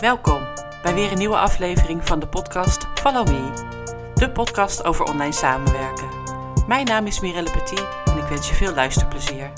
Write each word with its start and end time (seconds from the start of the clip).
Welkom 0.00 0.46
bij 0.82 0.94
weer 0.94 1.12
een 1.12 1.18
nieuwe 1.18 1.36
aflevering 1.36 2.06
van 2.06 2.20
de 2.20 2.28
podcast 2.28 2.86
Follow 2.94 3.28
Me, 3.28 3.50
de 4.14 4.30
podcast 4.30 4.84
over 4.84 5.04
online 5.04 5.32
samenwerken. 5.32 6.08
Mijn 6.66 6.86
naam 6.86 7.06
is 7.06 7.20
Mirelle 7.20 7.50
Petit 7.50 7.86
en 8.04 8.16
ik 8.16 8.24
wens 8.24 8.48
je 8.48 8.54
veel 8.54 8.74
luisterplezier. 8.74 9.52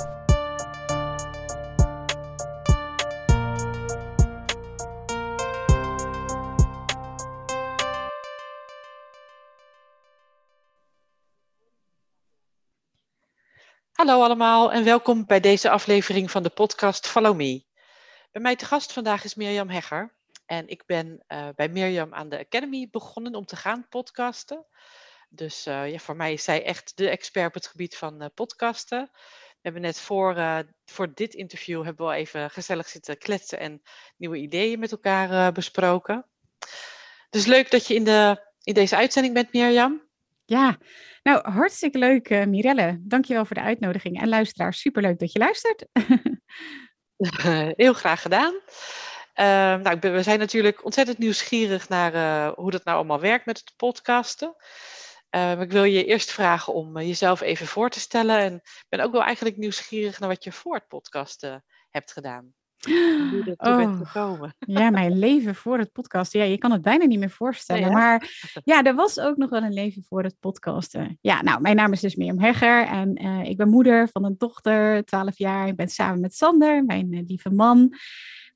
Hallo 13.93 14.23
allemaal 14.23 14.73
en 14.73 14.84
welkom 14.84 15.27
bij 15.27 15.41
deze 15.41 15.71
aflevering 15.71 16.30
van 16.30 16.43
de 16.43 16.50
podcast 16.50 17.07
Follow 17.07 17.37
Me. 17.37 17.64
Bij 18.32 18.43
mij 18.43 18.57
te 18.57 18.64
gast 18.64 18.93
vandaag 18.93 19.25
is 19.25 19.34
Mirjam 19.34 19.68
Hegger. 19.68 20.16
En 20.47 20.69
ik 20.69 20.83
ben 20.86 21.25
uh, 21.29 21.49
bij 21.55 21.68
Mirjam 21.68 22.14
aan 22.14 22.29
de 22.29 22.39
Academy 22.39 22.89
begonnen 22.91 23.35
om 23.35 23.45
te 23.46 23.57
gaan 23.57 23.89
podcasten. 23.89 24.67
Dus 25.29 25.67
uh, 25.67 25.91
ja, 25.91 25.99
voor 25.99 26.17
mij 26.17 26.32
is 26.32 26.45
zij 26.45 26.64
echt 26.64 26.96
de 26.96 27.09
expert 27.09 27.46
op 27.46 27.54
het 27.54 27.67
gebied 27.67 27.96
van 27.96 28.23
uh, 28.23 28.29
podcasten. 28.35 29.09
We 29.13 29.73
hebben 29.73 29.82
net 29.82 30.01
voor, 30.01 30.64
voor 30.85 31.14
dit 31.14 31.35
interview 31.35 31.85
hebben 31.85 32.06
we 32.06 32.12
al 32.12 32.19
even 32.19 32.51
gezellig 32.51 32.89
zitten 32.89 33.19
kletsen 33.19 33.59
en 33.59 33.83
nieuwe 34.17 34.37
ideeën 34.37 34.78
met 34.78 34.92
elkaar 34.92 35.53
besproken. 35.53 36.27
Dus 37.31 37.47
leuk 37.47 37.70
dat 37.70 37.87
je 37.87 37.95
in, 37.95 38.05
de, 38.05 38.47
in 38.62 38.75
deze 38.75 38.97
uitzending 38.97 39.34
bent, 39.34 39.53
Mirjam. 39.53 40.06
Ja, 40.45 40.78
nou 41.23 41.51
hartstikke 41.51 41.98
leuk, 41.98 42.31
uh, 42.31 42.45
Mirelle. 42.45 42.97
Dankjewel 43.01 43.45
voor 43.45 43.56
de 43.56 43.62
uitnodiging. 43.62 44.20
En 44.20 44.28
luisteraars, 44.28 44.81
superleuk 44.81 45.19
dat 45.19 45.33
je 45.33 45.39
luistert. 45.39 45.87
Heel 47.83 47.92
graag 47.92 48.23
gedaan. 48.23 48.55
Uh, 49.41 49.45
nou, 49.77 49.98
we 50.00 50.22
zijn 50.22 50.39
natuurlijk 50.39 50.84
ontzettend 50.84 51.19
nieuwsgierig 51.19 51.89
naar 51.89 52.14
uh, 52.14 52.53
hoe 52.55 52.70
dat 52.70 52.84
nou 52.84 52.97
allemaal 52.97 53.20
werkt 53.20 53.47
met 53.47 53.59
het 53.59 53.73
podcasten. 53.77 54.55
Uh, 55.31 55.61
ik 55.61 55.73
wil 55.73 55.84
je 55.84 56.05
eerst 56.05 56.31
vragen 56.31 56.75
om 56.75 56.97
uh, 56.97 57.06
jezelf 57.06 57.41
even 57.41 57.67
voor 57.67 57.91
te 57.91 58.01
stellen. 58.01 58.39
En 58.39 58.55
ik 58.55 58.87
ben 58.89 59.01
ook 59.01 59.12
wel 59.12 59.23
eigenlijk 59.23 59.57
nieuwsgierig 59.57 60.20
naar 60.20 60.29
wat 60.29 60.45
je 60.45 60.53
voor 60.53 60.75
het 60.75 60.89
podcasten 60.89 61.64
hebt 61.91 62.12
gedaan. 62.12 62.55
Hoe 63.31 63.55
oh, 63.57 63.77
bent 63.77 64.07
gekomen. 64.07 64.55
Ja, 64.59 64.91
mijn 64.91 65.19
leven 65.19 65.55
voor 65.55 65.79
het 65.79 65.92
podcasten. 65.92 66.41
Ja, 66.41 66.47
je 66.47 66.59
kan 66.59 66.73
het 66.73 66.83
bijna 66.83 67.05
niet 67.05 67.19
meer 67.19 67.31
voorstellen. 67.31 67.92
Maar 67.92 68.31
ja, 68.64 68.83
er 68.83 68.95
was 68.95 69.19
ook 69.19 69.37
nog 69.37 69.51
wel 69.51 69.62
een 69.62 69.73
leven 69.73 70.05
voor 70.09 70.23
het 70.23 70.37
podcasten. 70.41 71.19
Ja, 71.20 71.42
nou, 71.42 71.61
mijn 71.61 71.77
naam 71.77 71.92
is 71.92 72.01
dus 72.01 72.14
Mirjam 72.14 72.41
Hegger. 72.41 72.87
En 72.87 73.17
ik 73.45 73.57
ben 73.57 73.69
moeder 73.69 74.09
van 74.09 74.25
een 74.25 74.34
dochter, 74.39 75.05
12 75.05 75.39
jaar. 75.39 75.69
Ik 75.69 75.77
ben 75.77 75.89
samen 75.89 76.20
met 76.20 76.34
Sander, 76.34 76.84
mijn 76.84 77.25
lieve 77.27 77.51
man. 77.51 77.97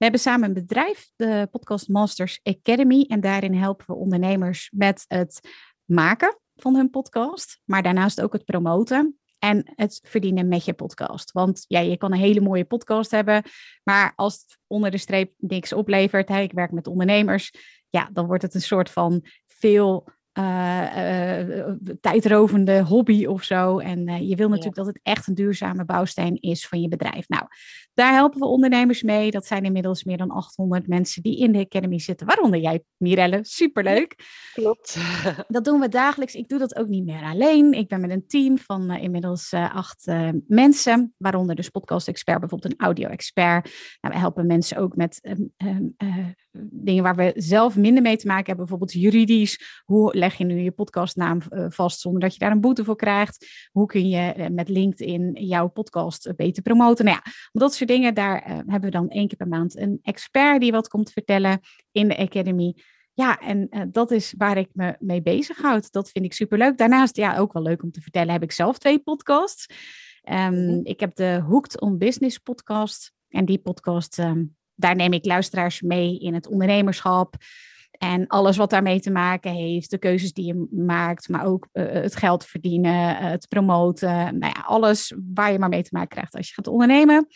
We 0.00 0.06
hebben 0.06 0.24
samen 0.24 0.48
een 0.48 0.54
bedrijf, 0.54 1.10
de 1.16 1.48
Podcast 1.50 1.88
Masters 1.88 2.40
Academy. 2.42 3.04
En 3.08 3.20
daarin 3.20 3.54
helpen 3.54 3.86
we 3.86 3.94
ondernemers 3.94 4.70
met 4.74 5.04
het 5.08 5.40
maken 5.84 6.38
van 6.56 6.74
hun 6.74 6.90
podcast. 6.90 7.60
Maar 7.64 7.82
daarnaast 7.82 8.20
ook 8.20 8.32
het 8.32 8.44
promoten 8.44 9.18
en 9.38 9.72
het 9.74 10.00
verdienen 10.02 10.48
met 10.48 10.64
je 10.64 10.72
podcast. 10.72 11.32
Want 11.32 11.64
ja, 11.68 11.80
je 11.80 11.96
kan 11.96 12.12
een 12.12 12.18
hele 12.18 12.40
mooie 12.40 12.64
podcast 12.64 13.10
hebben, 13.10 13.42
maar 13.82 14.12
als 14.16 14.34
het 14.34 14.58
onder 14.66 14.90
de 14.90 14.98
streep 14.98 15.32
niks 15.36 15.72
oplevert, 15.72 16.28
hè, 16.28 16.40
ik 16.40 16.52
werk 16.52 16.72
met 16.72 16.86
ondernemers, 16.86 17.52
ja, 17.90 18.08
dan 18.12 18.26
wordt 18.26 18.42
het 18.42 18.54
een 18.54 18.60
soort 18.60 18.90
van 18.90 19.24
veel 19.46 20.08
uh, 20.38 21.56
uh, 21.56 21.74
tijdrovende 22.00 22.82
hobby 22.82 23.26
of 23.26 23.42
zo. 23.42 23.78
En 23.78 24.08
uh, 24.08 24.28
je 24.28 24.36
wil 24.36 24.48
natuurlijk 24.48 24.76
ja. 24.76 24.82
dat 24.82 24.94
het 24.94 25.00
echt 25.02 25.26
een 25.26 25.34
duurzame 25.34 25.84
bouwsteen 25.84 26.36
is 26.36 26.66
van 26.66 26.80
je 26.80 26.88
bedrijf. 26.88 27.28
Nou, 27.28 27.44
daar 27.94 28.12
helpen 28.12 28.40
we 28.40 28.46
ondernemers 28.46 29.02
mee. 29.02 29.30
Dat 29.30 29.46
zijn 29.46 29.64
inmiddels 29.64 30.04
meer 30.04 30.16
dan 30.16 30.30
800 30.30 30.86
mensen 30.86 31.22
die 31.22 31.38
in 31.38 31.52
de 31.52 31.58
Academy 31.58 31.98
zitten, 31.98 32.26
waaronder 32.26 32.60
jij, 32.60 32.82
Mirelle. 32.96 33.38
Superleuk. 33.42 34.16
Klopt. 34.52 34.98
Dat 35.48 35.64
doen 35.64 35.80
we 35.80 35.88
dagelijks. 35.88 36.34
Ik 36.34 36.48
doe 36.48 36.58
dat 36.58 36.76
ook 36.76 36.88
niet 36.88 37.04
meer 37.04 37.22
alleen. 37.22 37.72
Ik 37.72 37.88
ben 37.88 38.00
met 38.00 38.10
een 38.10 38.26
team 38.26 38.58
van 38.58 38.90
inmiddels 38.90 39.52
acht 39.52 40.06
mensen, 40.46 41.14
waaronder 41.16 41.56
dus 41.56 41.68
podcast-expert, 41.68 42.40
bijvoorbeeld 42.40 42.72
een 42.72 42.80
audio-expert. 42.80 43.64
Nou, 44.00 44.14
we 44.14 44.20
helpen 44.20 44.46
mensen 44.46 44.76
ook 44.76 44.96
met 44.96 45.20
dingen 46.70 47.02
waar 47.02 47.16
we 47.16 47.32
zelf 47.36 47.76
minder 47.76 48.02
mee 48.02 48.16
te 48.16 48.26
maken 48.26 48.46
hebben, 48.46 48.66
bijvoorbeeld 48.66 49.02
juridisch. 49.02 49.82
Hoe 49.84 50.18
leg 50.30 50.38
je 50.38 50.54
nu 50.54 50.60
je 50.60 50.70
podcastnaam 50.70 51.40
uh, 51.50 51.66
vast 51.68 52.00
zonder 52.00 52.20
dat 52.20 52.32
je 52.32 52.38
daar 52.38 52.50
een 52.50 52.60
boete 52.60 52.84
voor 52.84 52.96
krijgt? 52.96 53.68
Hoe 53.72 53.86
kun 53.86 54.08
je 54.08 54.34
uh, 54.36 54.46
met 54.46 54.68
LinkedIn 54.68 55.32
jouw 55.32 55.68
podcast 55.68 56.26
uh, 56.26 56.32
beter 56.36 56.62
promoten? 56.62 57.04
Nou 57.04 57.16
ja, 57.24 57.32
dat 57.52 57.74
soort 57.74 57.90
dingen, 57.90 58.14
daar 58.14 58.44
hebben 58.46 58.80
we 58.80 58.90
dan 58.90 59.08
één 59.08 59.28
keer 59.28 59.36
per 59.36 59.48
maand 59.48 59.76
een 59.76 59.98
expert 60.02 60.60
die 60.60 60.72
wat 60.72 60.88
komt 60.88 61.12
vertellen 61.12 61.60
in 61.92 62.08
de 62.08 62.16
Academy. 62.16 62.74
Ja, 63.12 63.38
en 63.38 63.88
dat 63.92 64.10
is 64.10 64.34
waar 64.36 64.56
ik 64.56 64.68
me 64.72 64.96
mee 64.98 65.22
bezighoud. 65.22 65.92
Dat 65.92 66.10
vind 66.10 66.24
ik 66.24 66.32
superleuk. 66.32 66.78
Daarnaast, 66.78 67.16
ja, 67.16 67.36
ook 67.36 67.52
wel 67.52 67.62
leuk 67.62 67.82
om 67.82 67.90
te 67.90 68.00
vertellen, 68.00 68.32
heb 68.32 68.42
ik 68.42 68.52
zelf 68.52 68.78
twee 68.78 68.98
podcasts. 68.98 69.66
Um, 70.30 70.80
Ik 70.84 71.00
heb 71.00 71.14
de 71.14 71.42
Hooked 71.46 71.80
on 71.80 71.98
Business 71.98 72.38
podcast. 72.38 73.12
En 73.28 73.44
die 73.44 73.58
podcast 73.58 74.18
um, 74.18 74.56
daar 74.74 74.96
neem 74.96 75.12
ik 75.12 75.24
luisteraars 75.24 75.80
mee 75.80 76.18
in 76.18 76.34
het 76.34 76.46
ondernemerschap. 76.46 77.34
En 77.90 78.26
alles 78.26 78.56
wat 78.56 78.70
daarmee 78.70 79.00
te 79.00 79.10
maken 79.10 79.52
heeft, 79.52 79.90
de 79.90 79.98
keuzes 79.98 80.32
die 80.32 80.46
je 80.46 80.66
maakt, 80.70 81.28
maar 81.28 81.46
ook 81.46 81.68
uh, 81.72 81.92
het 81.92 82.16
geld 82.16 82.44
verdienen, 82.44 83.16
het 83.16 83.48
promoten. 83.48 84.38
Nou 84.38 84.52
ja, 84.54 84.62
alles 84.66 85.14
waar 85.34 85.52
je 85.52 85.58
maar 85.58 85.68
mee 85.68 85.82
te 85.82 85.90
maken 85.92 86.08
krijgt 86.08 86.34
als 86.34 86.48
je 86.48 86.54
gaat 86.54 86.66
ondernemen. 86.66 87.26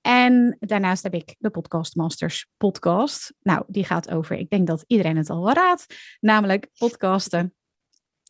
En 0.00 0.56
daarnaast 0.60 1.02
heb 1.02 1.14
ik 1.14 1.34
de 1.38 1.50
Podcast 1.50 1.96
Masters 1.96 2.46
podcast. 2.56 3.34
Nou, 3.42 3.64
die 3.66 3.84
gaat 3.84 4.10
over, 4.10 4.36
ik 4.36 4.50
denk 4.50 4.66
dat 4.66 4.84
iedereen 4.86 5.16
het 5.16 5.30
al 5.30 5.44
wel 5.44 5.54
raadt, 5.54 6.16
namelijk 6.20 6.68
podcasten. 6.78 7.54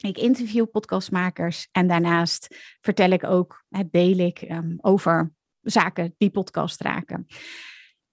Ik 0.00 0.18
interview 0.18 0.70
podcastmakers 0.70 1.68
en 1.72 1.86
daarnaast 1.86 2.56
vertel 2.80 3.10
ik 3.10 3.24
ook, 3.24 3.64
deel 3.90 4.18
ik 4.18 4.42
um, 4.50 4.78
over 4.80 5.32
zaken 5.60 6.14
die 6.18 6.30
podcast 6.30 6.80
raken. 6.80 7.26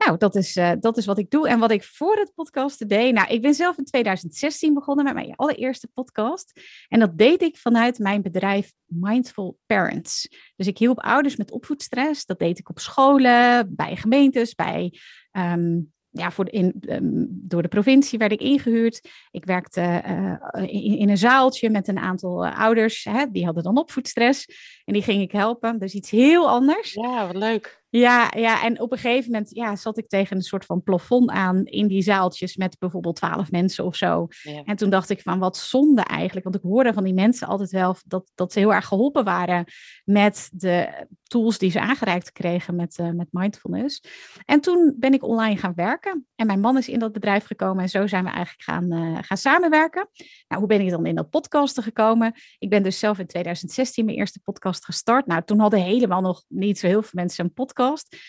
Nou, 0.05 0.17
dat 0.17 0.35
is, 0.35 0.55
uh, 0.55 0.71
dat 0.79 0.97
is 0.97 1.05
wat 1.05 1.17
ik 1.17 1.29
doe. 1.29 1.47
En 1.47 1.59
wat 1.59 1.71
ik 1.71 1.83
voor 1.83 2.15
het 2.15 2.31
podcast 2.35 2.89
deed. 2.89 3.13
Nou, 3.13 3.27
ik 3.27 3.41
ben 3.41 3.53
zelf 3.53 3.77
in 3.77 3.85
2016 3.85 4.73
begonnen 4.73 5.05
met 5.05 5.13
mijn 5.13 5.35
allereerste 5.35 5.87
podcast. 5.93 6.61
En 6.87 6.99
dat 6.99 7.17
deed 7.17 7.41
ik 7.41 7.57
vanuit 7.57 7.99
mijn 7.99 8.21
bedrijf 8.21 8.73
Mindful 8.85 9.57
Parents. 9.65 10.27
Dus 10.55 10.67
ik 10.67 10.77
hielp 10.77 10.99
ouders 10.99 11.35
met 11.35 11.51
opvoedstress. 11.51 12.25
Dat 12.25 12.39
deed 12.39 12.59
ik 12.59 12.69
op 12.69 12.79
scholen, 12.79 13.75
bij 13.75 13.95
gemeentes, 13.95 14.55
bij 14.55 14.99
um, 15.31 15.91
ja, 16.09 16.31
voor 16.31 16.49
in, 16.49 16.75
um, 16.89 17.27
door 17.29 17.61
de 17.61 17.67
provincie 17.67 18.19
werd 18.19 18.31
ik 18.31 18.41
ingehuurd. 18.41 19.09
Ik 19.31 19.45
werkte 19.45 20.03
uh, 20.07 20.63
in, 20.73 20.97
in, 20.97 21.09
een 21.09 21.17
zaaltje 21.17 21.69
met 21.69 21.87
een 21.87 21.99
aantal 21.99 22.47
ouders. 22.47 23.03
Hè, 23.03 23.25
die 23.31 23.45
hadden 23.45 23.63
dan 23.63 23.77
opvoedstress. 23.77 24.45
En 24.85 24.93
die 24.93 25.03
ging 25.03 25.21
ik 25.21 25.31
helpen. 25.31 25.79
Dus 25.79 25.93
iets 25.93 26.09
heel 26.09 26.49
anders. 26.49 26.93
Ja, 26.93 27.27
wat 27.27 27.35
leuk. 27.35 27.80
Ja, 27.91 28.31
ja, 28.35 28.63
en 28.63 28.79
op 28.79 28.91
een 28.91 28.97
gegeven 28.97 29.31
moment 29.31 29.55
ja, 29.55 29.75
zat 29.75 29.97
ik 29.97 30.07
tegen 30.07 30.35
een 30.35 30.41
soort 30.41 30.65
van 30.65 30.83
plafond 30.83 31.29
aan 31.29 31.65
in 31.65 31.87
die 31.87 32.01
zaaltjes 32.01 32.55
met 32.55 32.79
bijvoorbeeld 32.79 33.15
twaalf 33.15 33.51
mensen 33.51 33.85
of 33.85 33.95
zo. 33.95 34.27
Ja. 34.41 34.63
En 34.63 34.75
toen 34.75 34.89
dacht 34.89 35.09
ik 35.09 35.21
van 35.21 35.39
wat 35.39 35.57
zonde 35.57 36.01
eigenlijk, 36.01 36.43
want 36.43 36.55
ik 36.55 36.61
hoorde 36.61 36.93
van 36.93 37.03
die 37.03 37.13
mensen 37.13 37.47
altijd 37.47 37.71
wel 37.71 37.95
dat, 38.05 38.31
dat 38.35 38.53
ze 38.53 38.59
heel 38.59 38.73
erg 38.73 38.85
geholpen 38.85 39.23
waren 39.23 39.65
met 40.03 40.49
de 40.53 41.05
tools 41.23 41.57
die 41.57 41.71
ze 41.71 41.79
aangereikt 41.79 42.31
kregen 42.31 42.75
met, 42.75 42.97
uh, 42.97 43.09
met 43.09 43.27
mindfulness. 43.31 44.03
En 44.45 44.61
toen 44.61 44.95
ben 44.99 45.13
ik 45.13 45.23
online 45.23 45.57
gaan 45.57 45.73
werken 45.75 46.27
en 46.35 46.47
mijn 46.47 46.59
man 46.59 46.77
is 46.77 46.89
in 46.89 46.99
dat 46.99 47.11
bedrijf 47.11 47.45
gekomen 47.45 47.83
en 47.83 47.89
zo 47.89 48.07
zijn 48.07 48.23
we 48.23 48.29
eigenlijk 48.29 48.63
gaan, 48.63 48.93
uh, 48.93 49.17
gaan 49.21 49.37
samenwerken. 49.37 50.09
Nou, 50.47 50.61
hoe 50.61 50.67
ben 50.69 50.81
ik 50.81 50.89
dan 50.89 51.05
in 51.05 51.15
dat 51.15 51.29
podcasten 51.29 51.83
gekomen? 51.83 52.33
Ik 52.59 52.69
ben 52.69 52.83
dus 52.83 52.99
zelf 52.99 53.19
in 53.19 53.27
2016 53.27 54.05
mijn 54.05 54.17
eerste 54.17 54.39
podcast 54.43 54.85
gestart. 54.85 55.25
Nou, 55.25 55.41
toen 55.45 55.59
hadden 55.59 55.81
helemaal 55.81 56.21
nog 56.21 56.43
niet 56.47 56.79
zo 56.79 56.87
heel 56.87 57.01
veel 57.01 57.11
mensen 57.13 57.45
een 57.45 57.53
podcast. 57.53 57.79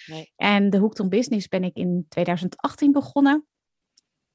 Nee. 0.07 0.33
En 0.37 0.71
de 0.71 0.79
Hooked 0.79 1.01
on 1.01 1.09
Business 1.09 1.49
ben 1.49 1.65
ik 1.65 1.77
in 1.77 2.07
2018 2.09 2.93
begonnen. 2.93 3.47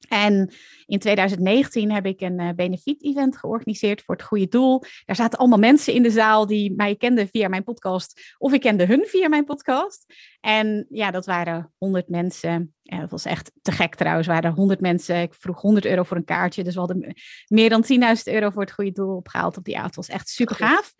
En 0.08 0.52
in 0.86 0.98
2019 0.98 1.92
heb 1.92 2.06
ik 2.06 2.20
een 2.20 2.40
uh, 2.40 2.50
benefiet-event 2.56 3.36
georganiseerd 3.36 4.02
voor 4.02 4.14
het 4.14 4.24
goede 4.24 4.48
doel. 4.48 4.82
Daar 5.04 5.16
zaten 5.16 5.38
allemaal 5.38 5.58
mensen 5.58 5.92
in 5.92 6.02
de 6.02 6.10
zaal 6.10 6.46
die 6.46 6.74
mij 6.76 6.96
kenden 6.96 7.28
via 7.28 7.48
mijn 7.48 7.64
podcast. 7.64 8.34
Of 8.38 8.52
ik 8.52 8.60
kende 8.60 8.86
hun 8.86 9.06
via 9.06 9.28
mijn 9.28 9.44
podcast. 9.44 10.14
En 10.40 10.86
ja, 10.88 11.10
dat 11.10 11.26
waren 11.26 11.72
100 11.78 12.08
mensen. 12.08 12.74
Ja, 12.82 13.00
dat 13.00 13.10
was 13.10 13.24
echt 13.24 13.52
te 13.62 13.72
gek 13.72 13.94
trouwens. 13.94 14.28
Er 14.28 14.32
waren 14.32 14.52
100 14.52 14.80
mensen. 14.80 15.20
Ik 15.20 15.34
vroeg 15.34 15.60
100 15.60 15.86
euro 15.86 16.02
voor 16.02 16.16
een 16.16 16.24
kaartje. 16.24 16.64
Dus 16.64 16.74
we 16.74 16.80
hadden 16.80 17.14
meer 17.46 17.68
dan 17.68 17.84
10.000 18.16 18.22
euro 18.24 18.50
voor 18.50 18.62
het 18.62 18.72
goede 18.72 18.92
doel 18.92 19.16
opgehaald 19.16 19.56
op 19.56 19.64
die 19.64 19.76
avond. 19.76 19.94
Dat 19.94 20.06
was 20.06 20.14
echt 20.14 20.28
super 20.28 20.56
gaaf. 20.56 20.94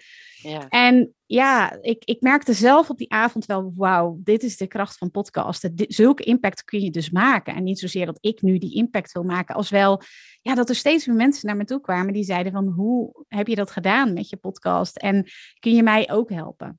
En 0.69 1.14
ja, 1.26 1.79
ik, 1.81 2.05
ik 2.05 2.20
merkte 2.20 2.52
zelf 2.52 2.90
op 2.90 2.99
die 2.99 3.11
avond 3.12 3.46
wel, 3.46 3.73
wauw, 3.76 4.19
dit 4.23 4.43
is 4.43 4.56
de 4.56 4.67
kracht 4.67 4.99
van 4.99 5.11
podcasten. 5.11 5.73
zulke 5.76 6.23
impact 6.23 6.64
kun 6.64 6.81
je 6.81 6.90
dus 6.90 7.11
maken. 7.11 7.55
En 7.55 7.62
niet 7.62 7.79
zozeer 7.79 8.06
dat 8.06 8.19
ik 8.20 8.43
nu 8.43 8.58
die 8.58 8.75
impact 8.75 9.12
wil 9.12 9.23
maken, 9.23 9.55
als 9.55 9.70
wel 9.70 10.02
ja, 10.43 10.55
dat 10.55 10.69
er 10.69 10.75
steeds 10.75 11.06
meer 11.06 11.17
mensen 11.17 11.46
naar 11.46 11.56
me 11.56 11.64
toe 11.64 11.81
kwamen 11.81 12.12
die 12.12 12.25
zeiden 12.25 12.52
van, 12.52 12.67
hoe 12.67 13.25
heb 13.29 13.46
je 13.46 13.55
dat 13.55 13.70
gedaan 13.70 14.12
met 14.12 14.29
je 14.29 14.37
podcast? 14.37 14.96
En 14.96 15.26
kun 15.58 15.75
je 15.75 15.82
mij 15.82 16.11
ook 16.11 16.31
helpen? 16.31 16.79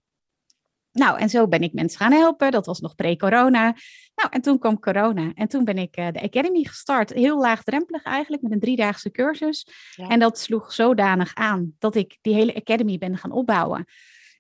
Nou, 1.00 1.20
en 1.20 1.30
zo 1.30 1.48
ben 1.48 1.62
ik 1.62 1.74
mensen 1.74 2.00
gaan 2.00 2.12
helpen. 2.12 2.52
Dat 2.52 2.66
was 2.66 2.80
nog 2.80 2.96
pre-corona. 2.96 3.76
Nou, 4.16 4.30
en 4.30 4.42
toen 4.42 4.60
kwam 4.60 4.80
corona. 4.80 5.32
En 5.36 5.48
toen 5.48 5.64
ben 5.64 5.78
ik 5.78 5.98
uh, 5.98 6.08
de 6.12 6.22
Academy 6.22 6.64
gestart. 6.64 7.14
Heel 7.14 7.40
laagdrempelig 7.40 8.04
eigenlijk, 8.04 8.42
met 8.42 8.52
een 8.52 8.60
driedaagse 8.60 9.12
cursus. 9.12 9.68
En 9.96 10.20
dat 10.20 10.40
sloeg 10.40 10.74
zodanig 10.74 11.36
aan 11.36 11.76
dat 11.80 11.96
ik 11.96 12.18
die 12.22 12.34
hele 12.34 12.56
Academy 12.56 12.98
ben 12.98 13.18
gaan 13.18 13.32
opbouwen. 13.32 13.86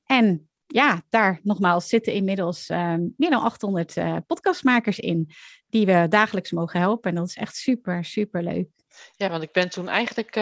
En 0.05 0.49
ja, 0.67 1.01
daar 1.09 1.39
nogmaals 1.43 1.87
zitten 1.87 2.13
inmiddels 2.13 2.69
uh, 2.69 2.95
meer 3.17 3.29
dan 3.29 3.41
800 3.41 3.95
uh, 3.95 4.17
podcastmakers 4.27 4.99
in. 4.99 5.29
Die 5.69 5.85
we 5.85 6.05
dagelijks 6.09 6.51
mogen 6.51 6.79
helpen. 6.79 7.09
En 7.09 7.15
dat 7.15 7.27
is 7.27 7.35
echt 7.35 7.55
super, 7.55 8.05
super 8.05 8.43
leuk. 8.43 8.67
Ja, 9.15 9.29
want 9.29 9.43
ik 9.43 9.51
ben 9.51 9.69
toen 9.69 9.87
eigenlijk 9.87 10.35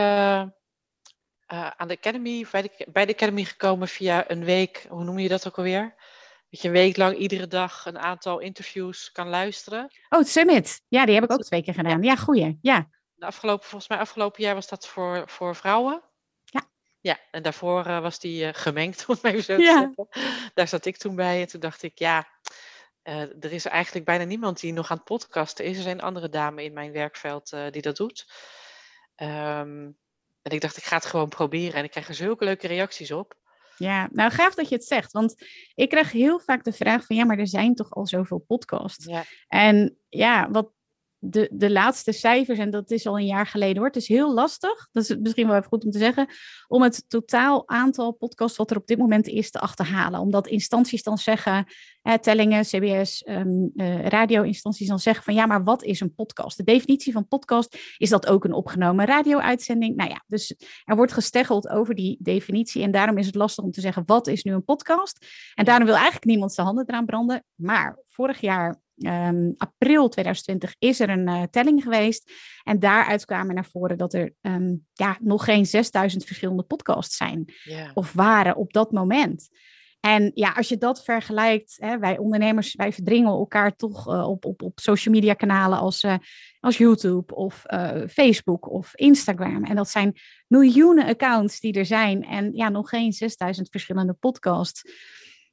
uh, 1.53 1.67
aan 1.77 1.87
de 1.87 1.97
Academy, 1.97 2.45
bij 2.51 2.61
de, 2.61 2.87
bij 2.91 3.05
de 3.05 3.13
Academy 3.13 3.43
gekomen 3.43 3.87
via 3.87 4.29
een 4.29 4.43
week, 4.43 4.85
hoe 4.89 5.03
noem 5.03 5.19
je 5.19 5.27
dat 5.27 5.47
ook 5.47 5.57
alweer? 5.57 5.95
Dat 6.49 6.61
je 6.61 6.67
een 6.67 6.73
week 6.73 6.97
lang 6.97 7.17
iedere 7.17 7.47
dag 7.47 7.85
een 7.85 7.99
aantal 7.99 8.39
interviews 8.39 9.11
kan 9.11 9.27
luisteren. 9.27 9.91
Oh, 10.09 10.19
het 10.19 10.29
Summit. 10.29 10.81
Ja, 10.87 11.05
die 11.05 11.15
heb 11.15 11.23
ik 11.23 11.31
ook 11.31 11.43
twee 11.43 11.63
keer 11.63 11.73
gedaan. 11.73 12.03
Ja, 12.03 12.15
goeie. 12.15 12.57
Ja. 12.61 12.89
De 13.13 13.25
afgelopen, 13.25 13.67
volgens 13.67 13.89
mij 13.89 13.99
afgelopen 13.99 14.43
jaar 14.43 14.53
was 14.53 14.67
dat 14.67 14.87
voor, 14.87 15.23
voor 15.29 15.55
vrouwen. 15.55 16.03
Ja. 16.43 16.67
Ja, 16.99 17.19
en 17.31 17.43
daarvoor 17.43 17.87
uh, 17.87 18.01
was 18.01 18.19
die 18.19 18.43
uh, 18.43 18.49
gemengd, 18.53 19.05
om 19.07 19.15
het 19.15 19.23
even 19.23 19.43
zo 19.43 19.55
te 19.55 19.61
ja. 19.61 19.79
zeggen. 19.79 20.07
Daar 20.53 20.67
zat 20.67 20.85
ik 20.85 20.97
toen 20.97 21.15
bij 21.15 21.41
en 21.41 21.47
toen 21.47 21.59
dacht 21.59 21.83
ik, 21.83 21.99
ja, 21.99 22.27
uh, 23.03 23.21
er 23.21 23.51
is 23.51 23.65
eigenlijk 23.65 24.05
bijna 24.05 24.23
niemand 24.23 24.59
die 24.59 24.73
nog 24.73 24.91
aan 24.91 24.97
het 24.97 25.05
podcasten 25.05 25.65
is. 25.65 25.77
Er 25.77 25.83
zijn 25.83 26.01
andere 26.01 26.29
dame 26.29 26.63
in 26.63 26.73
mijn 26.73 26.91
werkveld 26.91 27.49
die 27.71 27.81
dat 27.81 27.97
doet. 27.97 28.25
Um, 29.15 29.97
en 30.47 30.55
ik 30.55 30.61
dacht, 30.61 30.77
ik 30.77 30.83
ga 30.83 30.95
het 30.95 31.05
gewoon 31.05 31.29
proberen. 31.29 31.73
En 31.73 31.83
ik 31.83 31.91
krijg 31.91 32.07
er 32.07 32.13
zulke 32.13 32.45
leuke 32.45 32.67
reacties 32.67 33.11
op. 33.11 33.35
Ja, 33.77 34.09
nou 34.11 34.31
gaaf 34.31 34.55
dat 34.55 34.69
je 34.69 34.75
het 34.75 34.85
zegt. 34.85 35.11
Want 35.11 35.35
ik 35.75 35.89
krijg 35.89 36.11
heel 36.11 36.39
vaak 36.39 36.63
de 36.63 36.73
vraag 36.73 37.05
van 37.05 37.15
ja, 37.15 37.25
maar 37.25 37.37
er 37.37 37.47
zijn 37.47 37.75
toch 37.75 37.91
al 37.91 38.07
zoveel 38.07 38.43
podcasts. 38.47 39.05
Ja. 39.05 39.23
En 39.47 39.97
ja, 40.09 40.49
wat 40.51 40.71
de, 41.19 41.49
de 41.53 41.71
laatste 41.71 42.11
cijfers, 42.11 42.59
en 42.59 42.69
dat 42.69 42.91
is 42.91 43.07
al 43.07 43.17
een 43.17 43.25
jaar 43.25 43.47
geleden 43.47 43.77
hoor, 43.77 43.85
het 43.85 43.95
is 43.95 44.07
heel 44.07 44.33
lastig, 44.33 44.87
dat 44.91 45.03
is 45.03 45.15
misschien 45.17 45.47
wel 45.47 45.55
even 45.55 45.67
goed 45.67 45.85
om 45.85 45.91
te 45.91 45.97
zeggen, 45.97 46.27
om 46.67 46.81
het 46.81 47.03
totaal 47.07 47.67
aantal 47.67 48.11
podcasts 48.11 48.57
wat 48.57 48.71
er 48.71 48.77
op 48.77 48.87
dit 48.87 48.97
moment 48.97 49.27
is 49.27 49.51
te 49.51 49.59
achterhalen. 49.59 50.19
Omdat 50.19 50.47
instanties 50.47 51.03
dan 51.03 51.17
zeggen, 51.17 51.65
eh, 52.01 52.13
tellingen, 52.13 52.63
CBS, 52.63 53.27
um, 53.27 53.71
uh, 53.75 54.05
radio-instanties 54.05 54.87
dan 54.87 54.99
zeggen 54.99 55.23
van 55.23 55.33
ja, 55.33 55.45
maar 55.45 55.63
wat 55.63 55.83
is 55.83 55.99
een 55.99 56.13
podcast? 56.13 56.57
De 56.57 56.63
definitie 56.63 57.13
van 57.13 57.27
podcast, 57.27 57.77
is 57.97 58.09
dat 58.09 58.27
ook 58.27 58.43
een 58.43 58.53
opgenomen 58.53 59.05
radio-uitzending? 59.05 59.95
Nou 59.95 60.09
ja, 60.09 60.23
dus 60.27 60.55
er 60.83 60.95
wordt 60.95 61.13
gesteggeld 61.13 61.67
over 61.67 61.95
die 61.95 62.17
definitie 62.19 62.83
en 62.83 62.91
daarom 62.91 63.17
is 63.17 63.25
het 63.25 63.35
lastig 63.35 63.63
om 63.63 63.71
te 63.71 63.81
zeggen 63.81 64.03
wat 64.05 64.27
is 64.27 64.43
nu 64.43 64.53
een 64.53 64.63
podcast? 64.63 65.25
En 65.55 65.65
daarom 65.65 65.85
wil 65.85 65.95
eigenlijk 65.95 66.25
niemand 66.25 66.53
zijn 66.53 66.67
handen 66.67 66.85
eraan 66.87 67.05
branden. 67.05 67.43
Maar 67.55 67.99
vorig 68.07 68.41
jaar 68.41 68.85
um, 68.97 69.53
april 69.57 70.09
2020 70.09 70.75
is 70.79 70.99
er 70.99 71.09
een 71.09 71.27
uh, 71.27 71.43
telling 71.43 71.83
geweest. 71.83 72.31
En 72.63 72.79
daaruit 72.79 73.25
kwamen 73.25 73.55
naar 73.55 73.65
voren 73.65 73.97
dat 73.97 74.13
er 74.13 74.33
um, 74.41 74.85
ja, 74.93 75.17
nog 75.21 75.43
geen 75.43 75.65
6000 75.65 76.23
verschillende 76.23 76.63
podcasts 76.63 77.17
zijn. 77.17 77.53
Yeah. 77.63 77.91
Of 77.93 78.13
waren 78.13 78.55
op 78.55 78.73
dat 78.73 78.91
moment. 78.91 79.49
En 79.99 80.31
ja, 80.33 80.51
als 80.51 80.69
je 80.69 80.77
dat 80.77 81.03
vergelijkt, 81.03 81.75
hè, 81.79 81.99
wij 81.99 82.17
ondernemers, 82.17 82.75
wij 82.75 82.93
verdringen 82.93 83.31
elkaar 83.31 83.75
toch 83.75 84.13
uh, 84.13 84.29
op, 84.29 84.45
op, 84.45 84.61
op 84.61 84.79
social 84.79 85.13
media 85.13 85.33
kanalen 85.33 85.77
als, 85.77 86.03
uh, 86.03 86.15
als 86.59 86.77
YouTube 86.77 87.35
of 87.35 87.63
uh, 87.67 88.01
Facebook 88.07 88.69
of 88.69 88.95
Instagram. 88.95 89.63
En 89.63 89.75
dat 89.75 89.89
zijn 89.89 90.13
miljoenen 90.47 91.05
accounts 91.05 91.59
die 91.59 91.73
er 91.73 91.85
zijn 91.85 92.23
en 92.23 92.51
ja, 92.53 92.69
nog 92.69 92.89
geen 92.89 93.13
6000 93.13 93.69
verschillende 93.69 94.13
podcasts 94.13 94.83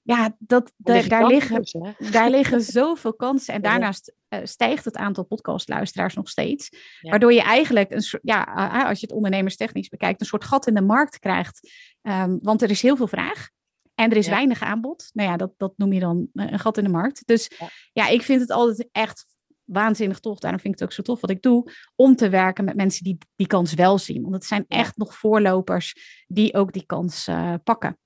ja, 0.07 0.37
dat, 0.39 0.73
daar, 0.77 1.09
daar 1.09 1.27
liggen, 1.27 1.57
tussen, 1.57 1.97
daar 2.11 2.31
liggen 2.31 2.63
zoveel 2.63 3.15
kansen. 3.15 3.55
En 3.55 3.63
daarnaast 3.63 4.15
uh, 4.29 4.41
stijgt 4.43 4.85
het 4.85 4.97
aantal 4.97 5.25
podcastluisteraars 5.25 6.15
nog 6.15 6.29
steeds. 6.29 6.69
Ja. 7.01 7.11
Waardoor 7.11 7.33
je 7.33 7.43
eigenlijk, 7.43 7.93
een 7.93 8.03
soort, 8.03 8.23
ja, 8.25 8.49
uh, 8.49 8.89
als 8.89 9.01
je 9.01 9.07
het 9.07 9.15
ondernemerstechnisch 9.15 9.89
bekijkt, 9.89 10.21
een 10.21 10.27
soort 10.27 10.45
gat 10.45 10.67
in 10.67 10.75
de 10.75 10.83
markt 10.83 11.19
krijgt. 11.19 11.71
Um, 12.03 12.39
want 12.43 12.63
er 12.63 12.71
is 12.71 12.83
heel 12.83 12.97
veel 12.97 13.07
vraag. 13.07 13.49
En 13.95 14.11
er 14.11 14.17
is 14.17 14.27
ja. 14.27 14.33
weinig 14.33 14.63
aanbod. 14.63 15.11
Nou 15.13 15.31
ja, 15.31 15.37
dat, 15.37 15.53
dat 15.57 15.73
noem 15.77 15.93
je 15.93 16.01
dan 16.01 16.29
een 16.33 16.59
gat 16.59 16.79
in 16.79 16.85
de 16.85 16.91
markt. 16.91 17.27
Dus 17.27 17.51
ja. 17.93 18.09
ik 18.09 18.23
vind 18.23 18.41
het 18.41 18.51
altijd 18.51 18.89
echt 18.93 19.27
waanzinnig 19.65 20.21
tof. 20.21 20.39
Daarom 20.39 20.61
vind 20.61 20.75
ik 20.75 20.81
het 20.81 20.89
ook 20.89 20.95
zo 20.95 21.03
tof 21.03 21.21
wat 21.21 21.31
ik 21.31 21.43
doe. 21.43 21.73
Om 21.97 22.17
te 22.17 22.29
werken 22.29 22.65
met 22.65 22.77
mensen 22.77 23.05
die 23.05 23.19
die 23.37 23.47
kans 23.47 23.75
wel 23.75 23.99
zien. 23.99 24.23
Want 24.23 24.35
het 24.35 24.45
zijn 24.45 24.65
echt 24.69 24.97
nog 24.97 25.15
voorlopers 25.15 25.97
die 26.27 26.55
ook 26.55 26.73
die 26.73 26.87
kans 26.87 27.29
uh, 27.29 27.55
pakken. 27.65 27.99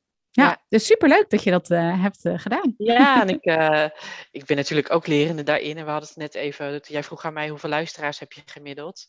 Ja, 0.42 0.62
dus 0.68 0.86
superleuk 0.86 1.30
dat 1.30 1.42
je 1.42 1.50
dat 1.50 1.70
uh, 1.70 2.02
hebt 2.02 2.24
uh, 2.24 2.38
gedaan. 2.38 2.74
Ja, 2.76 3.20
en 3.22 3.28
ik, 3.28 3.46
uh, 3.46 3.88
ik 4.30 4.44
ben 4.44 4.56
natuurlijk 4.56 4.90
ook 4.90 5.06
lerende 5.06 5.42
daarin. 5.42 5.76
En 5.76 5.84
we 5.84 5.90
hadden 5.90 6.08
het 6.08 6.18
net 6.18 6.34
even, 6.34 6.80
jij 6.82 7.02
vroeg 7.02 7.24
aan 7.24 7.32
mij 7.32 7.48
hoeveel 7.48 7.70
luisteraars 7.70 8.18
heb 8.18 8.32
je 8.32 8.42
gemiddeld. 8.44 9.06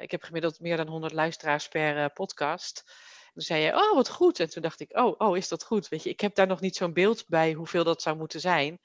ik 0.00 0.10
heb 0.10 0.22
gemiddeld 0.22 0.60
meer 0.60 0.76
dan 0.76 0.88
100 0.88 1.12
luisteraars 1.12 1.68
per 1.68 2.10
podcast. 2.10 2.82
En 3.24 3.32
toen 3.34 3.42
zei 3.42 3.62
je, 3.62 3.74
oh 3.74 3.94
wat 3.94 4.08
goed. 4.08 4.40
En 4.40 4.50
toen 4.50 4.62
dacht 4.62 4.80
ik, 4.80 4.98
oh, 4.98 5.14
oh 5.18 5.36
is 5.36 5.48
dat 5.48 5.64
goed? 5.64 5.88
Weet 5.88 6.02
je, 6.02 6.10
ik 6.10 6.20
heb 6.20 6.34
daar 6.34 6.46
nog 6.46 6.60
niet 6.60 6.76
zo'n 6.76 6.92
beeld 6.92 7.24
bij 7.26 7.52
hoeveel 7.52 7.84
dat 7.84 8.02
zou 8.02 8.16
moeten 8.16 8.40
zijn. 8.40 8.78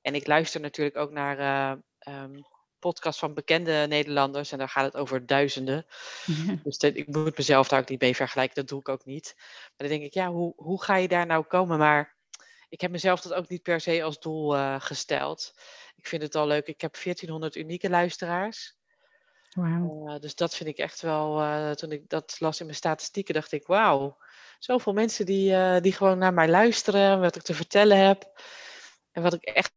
En 0.00 0.14
ik 0.14 0.26
luister 0.26 0.60
natuurlijk 0.60 0.96
ook 0.96 1.10
naar 1.10 1.70
um, 2.08 2.46
podcast 2.82 3.18
van 3.18 3.34
bekende 3.34 3.86
Nederlanders. 3.88 4.52
En 4.52 4.58
daar 4.58 4.68
gaat 4.68 4.84
het 4.84 4.96
over 4.96 5.26
duizenden. 5.26 5.86
Ja. 6.26 6.56
Dus 6.64 6.78
ik 6.78 7.06
moet 7.06 7.36
mezelf 7.36 7.68
daar 7.68 7.80
ook 7.80 7.88
niet 7.88 8.00
mee 8.00 8.16
vergelijken. 8.16 8.54
Dat 8.54 8.68
doe 8.68 8.80
ik 8.80 8.88
ook 8.88 9.04
niet. 9.04 9.34
Maar 9.36 9.72
dan 9.76 9.88
denk 9.88 10.02
ik, 10.02 10.14
ja, 10.14 10.28
hoe, 10.28 10.52
hoe 10.56 10.82
ga 10.82 10.96
je 10.96 11.08
daar 11.08 11.26
nou 11.26 11.44
komen? 11.44 11.78
Maar 11.78 12.16
ik 12.68 12.80
heb 12.80 12.90
mezelf 12.90 13.20
dat 13.20 13.34
ook 13.34 13.48
niet 13.48 13.62
per 13.62 13.80
se 13.80 14.02
als 14.02 14.20
doel 14.20 14.56
uh, 14.56 14.80
gesteld. 14.80 15.54
Ik 15.96 16.06
vind 16.06 16.22
het 16.22 16.34
al 16.34 16.46
leuk. 16.46 16.66
Ik 16.66 16.80
heb 16.80 16.92
1400 16.92 17.56
unieke 17.56 17.90
luisteraars. 17.90 18.76
Wow. 19.50 20.10
Uh, 20.10 20.18
dus 20.20 20.34
dat 20.34 20.54
vind 20.54 20.68
ik 20.68 20.78
echt 20.78 21.00
wel. 21.00 21.40
Uh, 21.40 21.70
toen 21.70 21.92
ik 21.92 22.08
dat 22.08 22.36
las 22.38 22.58
in 22.58 22.66
mijn 22.66 22.76
statistieken, 22.76 23.34
dacht 23.34 23.52
ik: 23.52 23.66
wauw, 23.66 24.18
zoveel 24.58 24.92
mensen 24.92 25.26
die, 25.26 25.80
die 25.80 25.92
gewoon 25.92 26.18
naar 26.18 26.34
mij 26.34 26.48
luisteren, 26.48 27.20
wat 27.20 27.36
ik 27.36 27.42
te 27.42 27.54
vertellen 27.54 28.06
heb. 28.06 28.40
En 29.12 29.22
wat 29.22 29.32
ik 29.32 29.42
echt 29.42 29.72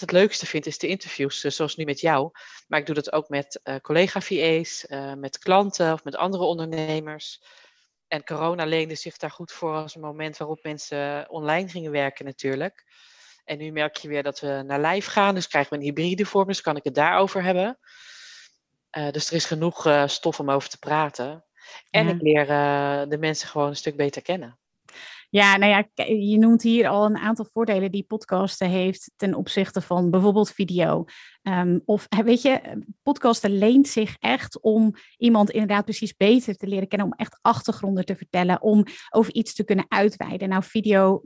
het 0.00 0.12
leukste 0.12 0.46
vind, 0.46 0.66
is 0.66 0.78
de 0.78 0.86
interviews, 0.86 1.40
zoals 1.40 1.76
nu 1.76 1.84
met 1.84 2.00
jou. 2.00 2.30
Maar 2.68 2.80
ik 2.80 2.86
doe 2.86 2.94
dat 2.94 3.12
ook 3.12 3.28
met 3.28 3.60
uh, 3.64 3.76
collega-VA's, 3.76 4.86
uh, 4.88 5.14
met 5.14 5.38
klanten 5.38 5.92
of 5.92 6.04
met 6.04 6.16
andere 6.16 6.44
ondernemers. 6.44 7.42
En 8.08 8.24
corona 8.24 8.64
leende 8.64 8.94
zich 8.94 9.16
daar 9.16 9.30
goed 9.30 9.52
voor 9.52 9.74
als 9.74 9.94
een 9.94 10.00
moment 10.00 10.36
waarop 10.36 10.62
mensen 10.62 11.30
online 11.30 11.68
gingen 11.68 11.90
werken 11.90 12.24
natuurlijk. 12.24 12.84
En 13.44 13.58
nu 13.58 13.72
merk 13.72 13.96
je 13.96 14.08
weer 14.08 14.22
dat 14.22 14.40
we 14.40 14.62
naar 14.66 14.80
live 14.80 15.10
gaan, 15.10 15.34
dus 15.34 15.48
krijgen 15.48 15.70
we 15.70 15.76
een 15.76 15.84
hybride 15.84 16.26
vorm, 16.26 16.46
dus 16.46 16.60
kan 16.60 16.76
ik 16.76 16.84
het 16.84 16.94
daarover 16.94 17.42
hebben. 17.42 17.78
Uh, 18.98 19.10
dus 19.10 19.28
er 19.28 19.34
is 19.34 19.44
genoeg 19.44 19.88
stof 20.06 20.40
om 20.40 20.50
over 20.50 20.68
te 20.68 20.78
praten. 20.78 21.44
En 21.90 22.06
ja. 22.06 22.14
ik 22.14 22.20
leer 22.20 22.46
de 23.08 23.18
mensen 23.18 23.48
gewoon 23.48 23.68
een 23.68 23.76
stuk 23.76 23.96
beter 23.96 24.22
kennen. 24.22 24.58
Ja, 25.34 25.56
nou 25.56 25.70
ja, 25.72 26.04
je 26.04 26.38
noemt 26.38 26.62
hier 26.62 26.88
al 26.88 27.04
een 27.04 27.16
aantal 27.16 27.44
voordelen 27.52 27.90
die 27.90 28.02
podcasten 28.02 28.68
heeft 28.68 29.10
ten 29.16 29.34
opzichte 29.34 29.80
van 29.80 30.10
bijvoorbeeld 30.10 30.50
video. 30.50 31.04
Um, 31.42 31.82
of 31.84 32.06
weet 32.24 32.42
je, 32.42 32.60
podcasten 33.02 33.58
leent 33.58 33.88
zich 33.88 34.16
echt 34.18 34.60
om 34.60 34.94
iemand 35.16 35.50
inderdaad 35.50 35.84
precies 35.84 36.16
beter 36.16 36.56
te 36.56 36.66
leren 36.66 36.88
kennen, 36.88 37.06
om 37.06 37.12
echt 37.12 37.38
achtergronden 37.40 38.04
te 38.04 38.16
vertellen, 38.16 38.62
om 38.62 38.84
over 39.10 39.34
iets 39.34 39.54
te 39.54 39.64
kunnen 39.64 39.84
uitweiden. 39.88 40.48
Nou, 40.48 40.62
video 40.62 41.22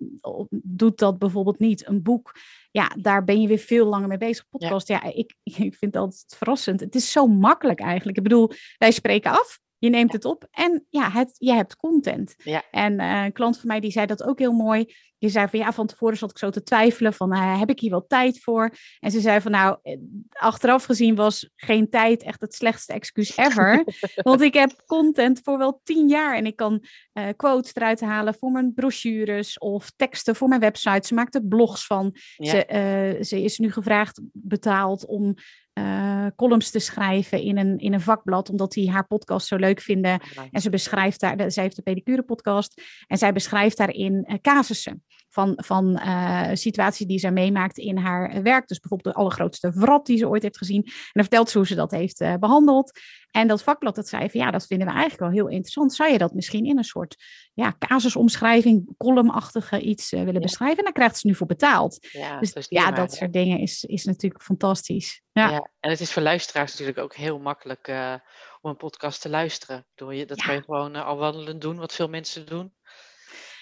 doet 0.51 0.99
dat 0.99 1.19
bijvoorbeeld 1.19 1.59
niet. 1.59 1.87
Een 1.87 2.03
boek, 2.03 2.35
ja, 2.71 2.91
daar 3.01 3.25
ben 3.25 3.41
je 3.41 3.49
weer 3.49 3.59
veel 3.59 3.87
langer 3.87 4.09
mee 4.09 4.19
bezig. 4.19 4.49
Podcast, 4.51 4.89
ja, 4.89 5.01
ja 5.05 5.13
ik, 5.15 5.35
ik 5.67 5.75
vind 5.75 5.93
dat 5.93 6.25
verrassend. 6.37 6.81
Het 6.81 6.95
is 6.95 7.13
zo 7.13 7.27
makkelijk 7.27 7.81
eigenlijk. 7.81 8.17
Ik 8.17 8.23
bedoel, 8.23 8.51
wij 8.79 8.91
spreken 8.91 9.31
af. 9.31 9.61
Je 9.79 9.89
neemt 9.89 10.13
het 10.13 10.25
op 10.25 10.47
en 10.51 10.87
ja, 10.91 11.11
het, 11.11 11.35
je 11.39 11.53
hebt 11.53 11.77
content. 11.77 12.35
Ja. 12.37 12.63
En 12.71 13.01
uh, 13.01 13.25
een 13.25 13.33
klant 13.33 13.59
van 13.59 13.67
mij 13.69 13.81
die 13.81 13.91
zei 13.91 14.07
dat 14.07 14.23
ook 14.23 14.39
heel 14.39 14.53
mooi. 14.53 14.95
Die 15.19 15.31
zei 15.31 15.49
van 15.49 15.59
ja, 15.59 15.73
van 15.73 15.87
tevoren 15.87 16.17
zat 16.17 16.31
ik 16.31 16.39
zo 16.39 16.51
te 16.51 16.63
twijfelen 16.63 17.13
van 17.13 17.35
uh, 17.35 17.59
heb 17.59 17.71
ik 17.71 17.81
hier 17.81 17.91
wel 17.91 18.07
tijd 18.07 18.41
voor? 18.41 18.75
En 19.01 19.11
ze 19.11 19.21
zei 19.21 19.41
van 19.41 19.51
nou, 19.51 19.79
eh, 19.83 19.99
achteraf 20.31 20.85
gezien 20.85 21.15
was 21.15 21.51
geen 21.57 21.91
tijd 21.91 22.23
echt 22.23 22.41
het 22.41 22.55
slechtste 22.55 22.93
excuus 22.93 23.37
ever. 23.37 23.85
Want 24.15 24.41
ik 24.41 24.55
heb 24.55 24.83
content 24.87 25.41
voor 25.43 25.59
wel 25.59 25.81
tien 25.85 26.09
jaar 26.09 26.37
en 26.37 26.47
ik 26.47 26.57
kan 26.57 26.85
uh, 27.15 27.29
quotes 27.37 27.75
eruit 27.75 28.01
halen 28.01 28.35
voor 28.35 28.51
mijn 28.51 28.75
brochures 28.75 29.59
of 29.59 29.91
teksten 29.97 30.37
voor 30.37 30.49
mijn 30.49 30.61
website. 30.61 31.07
Ze 31.07 31.15
maakt 31.15 31.35
er 31.35 31.47
blogs 31.47 31.87
van. 31.87 32.17
Ja. 32.37 32.51
Ze, 32.51 33.19
ze 33.21 33.43
is 33.43 33.59
nu 33.59 33.73
gevraagd 33.73 34.21
betaald 34.33 35.07
om 35.07 35.35
uh, 35.79 36.27
columns 36.37 36.71
te 36.71 36.79
schrijven 36.79 37.43
in 37.43 37.59
een, 37.59 37.79
in 37.79 37.93
een 37.93 38.01
vakblad, 38.01 38.51
omdat 38.51 38.73
die 38.73 38.91
haar 38.91 39.07
podcast 39.07 39.47
zo 39.47 39.57
leuk 39.57 39.81
vinden. 39.81 40.21
En 40.51 40.61
ze 40.61 40.71
beschrijft 40.71 41.21
daar, 41.21 41.51
zij 41.51 41.63
heeft 41.63 41.77
de 41.77 41.83
pedicure 41.83 42.23
podcast, 42.23 42.83
en 43.07 43.19
zij 43.19 43.33
beschrijft 43.33 43.77
daarin 43.77 44.27
uh, 44.29 44.35
casussen 44.43 45.03
van, 45.39 45.53
van 45.57 46.01
uh, 46.05 46.51
situaties 46.53 47.07
die 47.07 47.19
zij 47.19 47.31
meemaakt 47.31 47.79
in 47.79 47.97
haar 47.97 48.43
werk. 48.43 48.69
Dus 48.69 48.81
bijvoorbeeld 48.81 49.15
de 49.15 49.21
allergrootste 49.21 49.71
wrap 49.71 50.07
die 50.07 50.19
ze 50.19 50.29
ooit 50.29 50.43
heeft 50.43 50.59
gezien. 50.59 50.83
En 50.85 50.93
dan 51.13 51.23
vertelt 51.23 51.51
ze 51.51 51.59
hoe 51.59 51.67
ze 51.67 51.75
dat 51.75 51.91
heeft 51.91 52.21
uh, 52.21 52.35
behandeld. 52.35 53.01
En 53.31 53.49
dat 53.49 53.63
vakblad 53.63 53.95
dat 53.95 54.09
zei 54.09 54.31
van 54.31 54.41
ja, 54.41 54.51
dat 54.51 54.67
vinden 54.67 54.87
we 54.87 54.93
eigenlijk 54.93 55.23
wel 55.23 55.31
heel 55.31 55.49
interessant. 55.49 55.95
Zou 55.95 56.13
je 56.13 56.19
dat 56.19 56.35
misschien 56.35 56.65
in 56.65 56.79
een 56.79 56.85
soort 56.85 57.17
ja, 57.55 57.75
casusomschrijving, 57.79 58.95
columnachtige 58.97 59.81
iets 59.81 60.13
uh, 60.13 60.19
willen 60.19 60.35
ja. 60.35 60.41
beschrijven? 60.41 60.79
En 60.79 60.85
daar 60.85 60.93
krijgt 60.93 61.19
ze 61.19 61.27
nu 61.27 61.35
voor 61.35 61.47
betaald. 61.47 62.07
Ja, 62.11 62.41
dus 62.41 62.67
ja, 62.69 62.91
dat 62.91 63.13
soort 63.13 63.33
dingen 63.33 63.59
is, 63.59 63.85
is 63.85 64.05
natuurlijk 64.05 64.43
fantastisch. 64.43 65.23
Ja. 65.33 65.51
ja. 65.51 65.71
en 65.81 65.91
het 65.91 66.01
is 66.01 66.13
voor 66.13 66.23
luisteraars 66.23 66.71
natuurlijk 66.71 66.99
ook 66.99 67.15
heel 67.15 67.39
makkelijk 67.39 67.89
om 68.61 68.71
een 68.71 68.77
podcast 68.77 69.21
te 69.21 69.29
luisteren. 69.29 69.87
Door 69.95 70.15
je, 70.15 70.27
dat 70.27 70.43
kan 70.43 70.55
je 70.55 70.63
gewoon 70.63 70.97
al 70.97 71.17
wandelend 71.17 71.61
doen, 71.61 71.77
wat 71.77 71.95
veel 71.95 72.09
mensen 72.09 72.47
doen. 72.47 72.75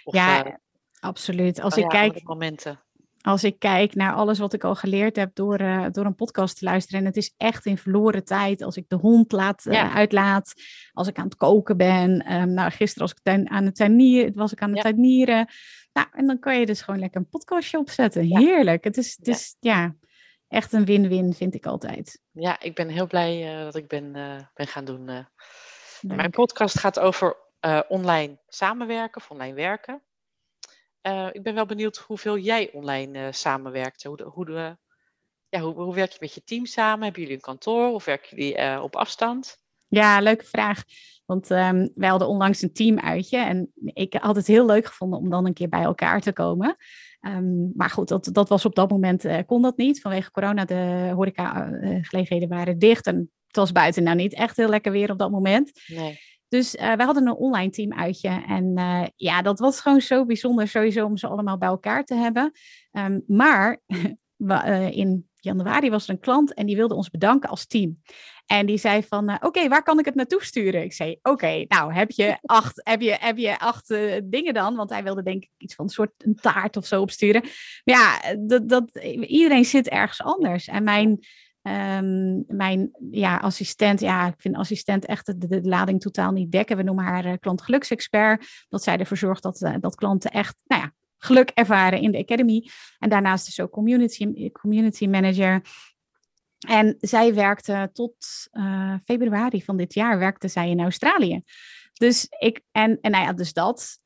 Of, 0.04 0.14
ja, 0.14 0.60
Absoluut. 1.00 1.60
Als, 1.60 1.74
oh, 1.74 1.82
ik 1.82 1.88
kijk, 1.88 2.22
momenten. 2.22 2.80
als 3.20 3.44
ik 3.44 3.58
kijk 3.58 3.94
naar 3.94 4.14
alles 4.14 4.38
wat 4.38 4.52
ik 4.52 4.64
al 4.64 4.74
geleerd 4.74 5.16
heb 5.16 5.34
door, 5.34 5.60
uh, 5.60 5.86
door 5.90 6.04
een 6.04 6.14
podcast 6.14 6.58
te 6.58 6.64
luisteren. 6.64 7.00
En 7.00 7.06
het 7.06 7.16
is 7.16 7.34
echt 7.36 7.66
in 7.66 7.78
verloren 7.78 8.24
tijd. 8.24 8.62
Als 8.62 8.76
ik 8.76 8.88
de 8.88 8.96
hond 8.96 9.32
laat, 9.32 9.64
uh, 9.64 9.94
uitlaat. 9.96 10.52
Als 10.92 11.08
ik 11.08 11.18
aan 11.18 11.24
het 11.24 11.36
koken 11.36 11.76
ben. 11.76 12.32
Um, 12.32 12.52
nou, 12.52 12.70
gisteren 12.70 13.08
was 13.08 13.10
ik 13.10 13.22
tuin, 13.22 13.50
aan 13.50 13.64
het 13.64 13.76
tuinieren. 13.76 14.34
Was 14.34 14.52
ik 14.52 14.62
aan 14.62 14.68
het 14.68 14.76
ja. 14.76 14.82
tuinieren. 14.82 15.48
Nou, 15.92 16.08
en 16.12 16.26
dan 16.26 16.38
kan 16.38 16.58
je 16.58 16.66
dus 16.66 16.82
gewoon 16.82 17.00
lekker 17.00 17.20
een 17.20 17.28
podcastje 17.28 17.78
opzetten. 17.78 18.22
Heerlijk. 18.22 18.84
Het 18.84 18.96
is, 18.96 19.16
het 19.16 19.28
is 19.28 19.56
ja. 19.60 19.94
echt 20.48 20.72
een 20.72 20.84
win-win, 20.84 21.34
vind 21.34 21.54
ik 21.54 21.66
altijd. 21.66 22.22
Ja, 22.30 22.60
ik 22.60 22.74
ben 22.74 22.88
heel 22.88 23.06
blij 23.06 23.58
uh, 23.58 23.64
dat 23.64 23.76
ik 23.76 23.88
ben, 23.88 24.12
ben 24.54 24.66
gaan 24.66 24.84
doen. 24.84 25.26
Mijn 26.00 26.30
podcast 26.30 26.78
gaat 26.78 26.98
over 26.98 27.36
online 27.88 28.38
samenwerken 28.46 29.20
of 29.20 29.30
online 29.30 29.54
werken. 29.54 30.02
Uh, 31.06 31.28
ik 31.32 31.42
ben 31.42 31.54
wel 31.54 31.66
benieuwd 31.66 31.96
hoeveel 31.96 32.38
jij 32.38 32.70
online 32.72 33.18
uh, 33.18 33.26
samenwerkt. 33.30 34.02
Hoe, 34.02 34.16
de, 34.16 34.24
hoe, 34.24 34.44
de, 34.44 34.76
ja, 35.48 35.60
hoe, 35.60 35.74
hoe, 35.74 35.94
werk 35.94 36.12
je 36.12 36.18
met 36.20 36.34
je 36.34 36.42
team 36.44 36.66
samen? 36.66 37.02
Hebben 37.02 37.20
jullie 37.20 37.36
een 37.36 37.42
kantoor 37.42 37.92
of 37.92 38.04
werken 38.04 38.36
jullie 38.36 38.58
uh, 38.58 38.80
op 38.82 38.96
afstand? 38.96 39.58
Ja, 39.88 40.20
leuke 40.20 40.44
vraag. 40.44 40.82
Want 41.24 41.50
um, 41.50 41.92
wij 41.94 42.08
hadden 42.08 42.28
onlangs 42.28 42.62
een 42.62 42.72
teamuitje 42.72 43.38
en 43.38 43.72
ik 43.84 44.14
had 44.14 44.36
het 44.36 44.46
heel 44.46 44.66
leuk 44.66 44.86
gevonden 44.86 45.18
om 45.18 45.30
dan 45.30 45.46
een 45.46 45.54
keer 45.54 45.68
bij 45.68 45.82
elkaar 45.82 46.20
te 46.20 46.32
komen. 46.32 46.76
Um, 47.20 47.72
maar 47.74 47.90
goed, 47.90 48.08
dat, 48.08 48.28
dat 48.32 48.48
was 48.48 48.64
op 48.64 48.74
dat 48.74 48.90
moment, 48.90 49.44
kon 49.46 49.62
dat 49.62 49.76
niet. 49.76 50.00
Vanwege 50.00 50.30
corona, 50.30 50.64
de 50.64 51.10
horecagelegenheden 51.14 52.48
waren 52.48 52.78
dicht 52.78 53.06
en 53.06 53.30
het 53.46 53.56
was 53.56 53.72
buiten 53.72 54.02
nou 54.02 54.16
niet 54.16 54.34
echt 54.34 54.56
heel 54.56 54.68
lekker 54.68 54.92
weer 54.92 55.10
op 55.10 55.18
dat 55.18 55.30
moment. 55.30 55.72
Nee. 55.86 56.18
Dus 56.48 56.74
uh, 56.74 56.92
we 56.92 57.02
hadden 57.02 57.26
een 57.26 57.34
online 57.34 57.70
team 57.70 57.92
uitje. 57.92 58.44
En 58.46 58.78
uh, 58.78 59.06
ja, 59.16 59.42
dat 59.42 59.58
was 59.58 59.80
gewoon 59.80 60.00
zo 60.00 60.24
bijzonder 60.24 60.68
sowieso 60.68 61.04
om 61.04 61.16
ze 61.16 61.26
allemaal 61.26 61.58
bij 61.58 61.68
elkaar 61.68 62.04
te 62.04 62.14
hebben. 62.14 62.52
Um, 62.92 63.24
maar 63.26 63.80
uh, 64.36 64.90
in 64.90 65.28
januari 65.34 65.90
was 65.90 66.04
er 66.04 66.10
een 66.10 66.20
klant 66.20 66.54
en 66.54 66.66
die 66.66 66.76
wilde 66.76 66.94
ons 66.94 67.10
bedanken 67.10 67.48
als 67.48 67.66
team. 67.66 68.02
En 68.46 68.66
die 68.66 68.78
zei 68.78 69.02
van, 69.02 69.34
oké, 69.34 69.46
okay, 69.46 69.68
waar 69.68 69.82
kan 69.82 69.98
ik 69.98 70.04
het 70.04 70.14
naartoe 70.14 70.44
sturen? 70.44 70.82
Ik 70.82 70.92
zei, 70.92 71.10
oké, 71.10 71.30
okay, 71.30 71.64
nou, 71.68 71.92
heb 71.92 72.10
je 72.10 72.38
acht, 72.42 72.80
heb 72.84 73.00
je, 73.00 73.16
heb 73.20 73.36
je 73.36 73.58
acht 73.58 73.88
dingen 74.24 74.54
dan? 74.54 74.76
Want 74.76 74.90
hij 74.90 75.02
wilde 75.02 75.22
denk 75.22 75.42
ik 75.42 75.50
iets 75.56 75.74
van 75.74 75.84
een 75.84 75.90
soort 75.90 76.12
een 76.18 76.34
taart 76.34 76.76
of 76.76 76.86
zo 76.86 77.00
opsturen. 77.00 77.40
Maar 77.84 77.96
ja, 77.96 78.36
dat, 78.36 78.68
dat, 78.68 79.04
iedereen 79.20 79.64
zit 79.64 79.88
ergens 79.88 80.22
anders. 80.22 80.66
En 80.66 80.84
mijn 80.84 81.18
Um, 81.66 82.44
mijn 82.46 82.90
ja, 83.10 83.36
assistent, 83.36 84.00
ja, 84.00 84.26
ik 84.26 84.34
vind 84.38 84.56
assistent 84.56 85.04
echt 85.04 85.26
de, 85.26 85.46
de, 85.46 85.62
lading 85.62 86.00
totaal 86.00 86.32
niet 86.32 86.52
dekken. 86.52 86.76
We 86.76 86.82
noemen 86.82 87.04
haar 87.04 87.26
uh, 87.26 87.32
klantgeluksexpert. 87.40 88.66
Dat 88.68 88.82
zij 88.82 88.98
ervoor 88.98 89.16
zorgt 89.16 89.42
dat, 89.42 89.60
uh, 89.60 89.74
dat 89.80 89.94
klanten 89.94 90.30
echt 90.30 90.56
nou 90.64 90.82
ja, 90.82 90.92
geluk 91.18 91.50
ervaren 91.54 92.00
in 92.00 92.10
de 92.10 92.18
academy. 92.18 92.68
En 92.98 93.08
daarnaast 93.08 93.48
is 93.48 93.60
ook 93.60 93.70
community, 93.70 94.50
community 94.50 95.06
manager. 95.06 95.60
En 96.68 96.96
zij 97.00 97.34
werkte 97.34 97.90
tot 97.92 98.16
uh, 98.52 98.94
februari 99.04 99.62
van 99.62 99.76
dit 99.76 99.94
jaar 99.94 100.18
werkte 100.18 100.48
zij 100.48 100.70
in 100.70 100.80
Australië. 100.80 101.42
Dus 101.92 102.26
ik, 102.38 102.60
en, 102.72 102.98
en 103.00 103.10
nou 103.10 103.24
ja, 103.24 103.32
dus 103.32 103.52
dat, 103.52 104.00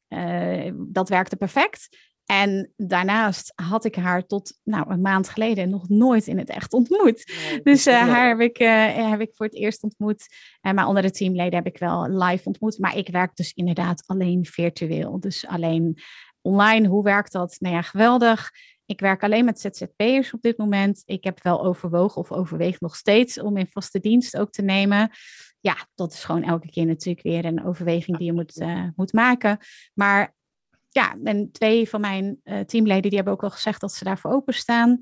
dat 0.74 1.08
werkte 1.08 1.36
perfect. 1.36 1.88
En 2.30 2.72
daarnaast 2.76 3.52
had 3.54 3.84
ik 3.84 3.94
haar 3.94 4.26
tot 4.26 4.58
nou, 4.64 4.90
een 4.90 5.00
maand 5.00 5.28
geleden 5.28 5.70
nog 5.70 5.88
nooit 5.88 6.26
in 6.26 6.38
het 6.38 6.48
echt 6.48 6.72
ontmoet. 6.72 7.32
dus 7.62 7.86
uh, 7.86 8.00
haar 8.00 8.28
heb 8.28 8.40
ik, 8.40 8.60
uh, 8.60 9.10
heb 9.10 9.20
ik 9.20 9.30
voor 9.34 9.46
het 9.46 9.54
eerst 9.54 9.82
ontmoet. 9.82 10.26
En 10.60 10.74
mijn 10.74 10.86
andere 10.86 11.10
teamleden 11.10 11.54
heb 11.54 11.66
ik 11.66 11.78
wel 11.78 12.08
live 12.08 12.44
ontmoet. 12.44 12.78
Maar 12.78 12.96
ik 12.96 13.08
werk 13.08 13.36
dus 13.36 13.52
inderdaad 13.52 14.02
alleen 14.06 14.46
virtueel. 14.46 15.20
Dus 15.20 15.46
alleen 15.46 15.98
online. 16.40 16.88
Hoe 16.88 17.02
werkt 17.02 17.32
dat? 17.32 17.56
Nou 17.58 17.74
ja, 17.74 17.82
geweldig. 17.82 18.50
Ik 18.86 19.00
werk 19.00 19.22
alleen 19.22 19.44
met 19.44 19.60
ZZP'ers 19.60 20.32
op 20.32 20.42
dit 20.42 20.58
moment. 20.58 21.02
Ik 21.04 21.24
heb 21.24 21.42
wel 21.42 21.64
overwogen 21.64 22.20
of 22.20 22.32
overweeg 22.32 22.80
nog 22.80 22.96
steeds 22.96 23.40
om 23.40 23.56
in 23.56 23.66
vaste 23.70 24.00
dienst 24.00 24.36
ook 24.36 24.50
te 24.50 24.62
nemen. 24.62 25.10
Ja, 25.60 25.76
dat 25.94 26.12
is 26.12 26.24
gewoon 26.24 26.42
elke 26.42 26.70
keer 26.70 26.86
natuurlijk 26.86 27.24
weer 27.24 27.44
een 27.44 27.64
overweging 27.64 28.16
die 28.16 28.26
je 28.26 28.32
moet, 28.32 28.60
uh, 28.60 28.84
moet 28.96 29.12
maken. 29.12 29.58
Maar 29.94 30.38
ja, 30.90 31.16
en 31.24 31.52
twee 31.52 31.88
van 31.88 32.00
mijn 32.00 32.40
uh, 32.44 32.60
teamleden 32.60 33.02
die 33.02 33.14
hebben 33.14 33.32
ook 33.32 33.40
wel 33.40 33.50
gezegd 33.50 33.80
dat 33.80 33.92
ze 33.92 34.04
daarvoor 34.04 34.30
openstaan. 34.32 34.98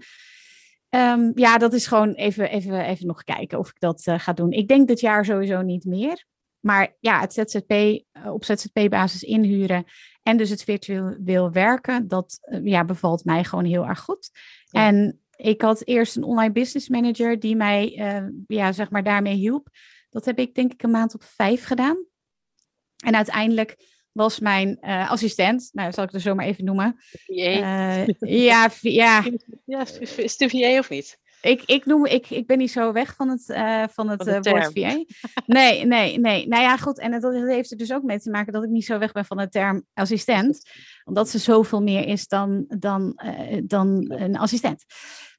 Um, 0.91 1.33
ja, 1.35 1.59
dat 1.59 1.73
is 1.73 1.87
gewoon 1.87 2.13
even, 2.13 2.51
even, 2.51 2.81
even 2.81 3.07
nog 3.07 3.25
kijken 3.25 3.59
of 3.59 3.69
ik 3.69 3.81
dat 3.81 4.07
uh, 4.07 4.19
ga 4.19 4.33
doen. 4.33 4.53
Ik 4.53 4.69
denk 4.69 4.89
dit 4.89 5.01
jaar 5.01 5.25
sowieso 5.25 5.63
niet 5.63 5.85
meer. 5.85 6.25
Maar 6.61 6.97
ja, 7.01 7.21
het 7.21 7.33
ZZP, 7.33 7.71
uh, 7.71 8.33
op 8.33 8.45
ZZP-basis 8.45 9.23
inhuren 9.23 9.85
en 10.23 10.37
dus 10.37 10.51
het 10.51 10.65
virtueel 10.65 11.17
wil 11.19 11.53
werken, 11.53 12.09
dat 12.09 12.39
ja, 12.63 12.85
bevalt 12.85 13.25
mij 13.25 13.45
gewoon 13.45 13.65
heel 13.65 13.87
erg 13.87 14.01
goed. 14.01 14.31
Ja. 14.65 14.87
En 14.87 15.21
ik 15.37 15.63
had 15.63 15.87
eerst 15.87 16.17
een 16.17 16.23
online 16.23 16.53
business 16.53 16.89
manager 16.89 17.41
die 17.41 17.57
mij 17.57 17.91
ja, 18.47 18.73
zeg 18.73 18.91
maar 18.91 19.03
daarmee 19.03 19.35
hielp. 19.35 19.69
Dat 20.11 20.25
heb 20.25 20.39
ik 20.39 20.55
denk 20.55 20.73
ik 20.73 20.83
een 20.83 20.91
maand 20.91 21.15
op 21.15 21.23
vijf 21.25 21.65
gedaan. 21.65 22.05
En 23.05 23.15
uiteindelijk 23.15 23.77
was 24.19 24.39
mijn 24.39 24.79
uh, 24.81 25.11
assistent. 25.11 25.69
Nou, 25.73 25.93
zal 25.93 26.05
ik 26.05 26.11
het 26.13 26.23
zo 26.23 26.35
maar 26.35 26.47
even 26.47 26.65
noemen. 26.65 26.97
Uh, 27.27 28.07
ja, 28.07 28.71
ja. 28.81 29.25
ja. 29.65 29.87
Is 30.17 30.39
het 30.39 30.51
VA 30.51 30.79
of 30.79 30.91
niet? 30.91 31.19
Ik, 31.41 31.63
ik, 31.63 31.87
noem, 31.87 32.07
ik, 32.07 32.31
ik 32.31 32.47
ben 32.47 32.59
niet 32.59 32.71
zo 32.71 32.93
weg 32.93 33.15
van 33.15 33.29
het, 33.29 33.49
uh, 33.49 33.85
van 33.91 34.09
het 34.09 34.23
van 34.25 34.43
woord 34.43 34.71
VA. 34.75 35.05
Nee, 35.47 35.85
nee, 35.85 36.19
nee. 36.19 36.49
Nou 36.49 36.63
ja, 36.63 36.77
goed. 36.77 36.99
En 36.99 37.21
dat 37.21 37.35
heeft 37.35 37.71
er 37.71 37.77
dus 37.77 37.93
ook 37.93 38.03
mee 38.03 38.21
te 38.21 38.31
maken 38.31 38.53
dat 38.53 38.63
ik 38.65 38.71
niet 38.71 38.85
zo 38.85 38.99
weg 38.99 39.13
ben 39.13 39.25
van 39.25 39.37
de 39.37 39.49
term 39.49 39.85
assistent. 39.95 40.71
Omdat 41.05 41.29
ze 41.29 41.39
zoveel 41.39 41.83
meer 41.83 42.07
is 42.07 42.27
dan, 42.29 42.65
dan, 42.69 43.21
dan 43.65 44.05
een 44.09 44.37
assistent. 44.37 44.85